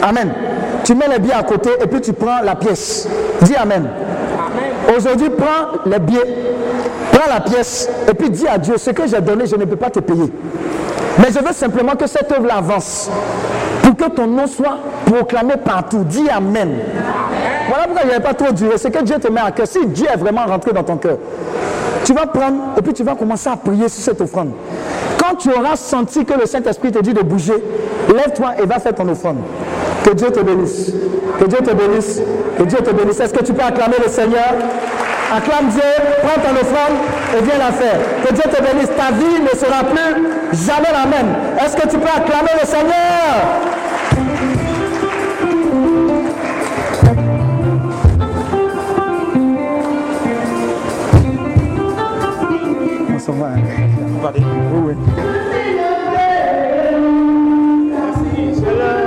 [0.01, 0.32] Amen.
[0.84, 3.07] Tu mets les billets à côté et puis tu prends la pièce.
[3.41, 3.88] Dis Amen.
[4.95, 6.53] Aujourd'hui, prends les billets,
[7.14, 9.76] prends la pièce et puis dis à Dieu, ce que j'ai donné, je ne peux
[9.76, 10.32] pas te payer.
[11.20, 13.09] Mais je veux simplement que cette œuvre avance
[13.84, 16.03] pour que ton nom soit proclamé partout.
[16.03, 16.80] Dis Amen.
[17.68, 18.78] Voilà pourquoi il n'y avait pas trop duré.
[18.78, 19.68] C'est que Dieu te met à cœur.
[19.68, 21.18] Si Dieu est vraiment rentré dans ton cœur,
[22.03, 24.51] tu vas prendre et puis tu vas commencer à prier sur cette offrande.
[25.18, 27.64] Quand tu auras senti que le Saint-Esprit te dit de bouger,
[28.14, 29.38] lève-toi et va faire ton offrande.
[30.03, 30.91] Que Dieu te bénisse.
[31.39, 32.22] Que Dieu te bénisse.
[32.57, 33.20] Que Dieu te bénisse.
[33.20, 34.53] Est-ce que tu peux acclamer le Seigneur?
[35.36, 35.81] Acclame Dieu,
[36.21, 36.95] prends ton offrande
[37.36, 37.97] et viens la faire.
[38.23, 38.89] Que Dieu te bénisse.
[38.95, 41.36] Ta vie ne sera plus jamais la même.
[41.59, 42.93] Est-ce que tu peux acclamer le Seigneur?
[53.15, 53.47] On s'en va.
[53.47, 53.61] Hein.
[54.71, 55.43] Oui, oui.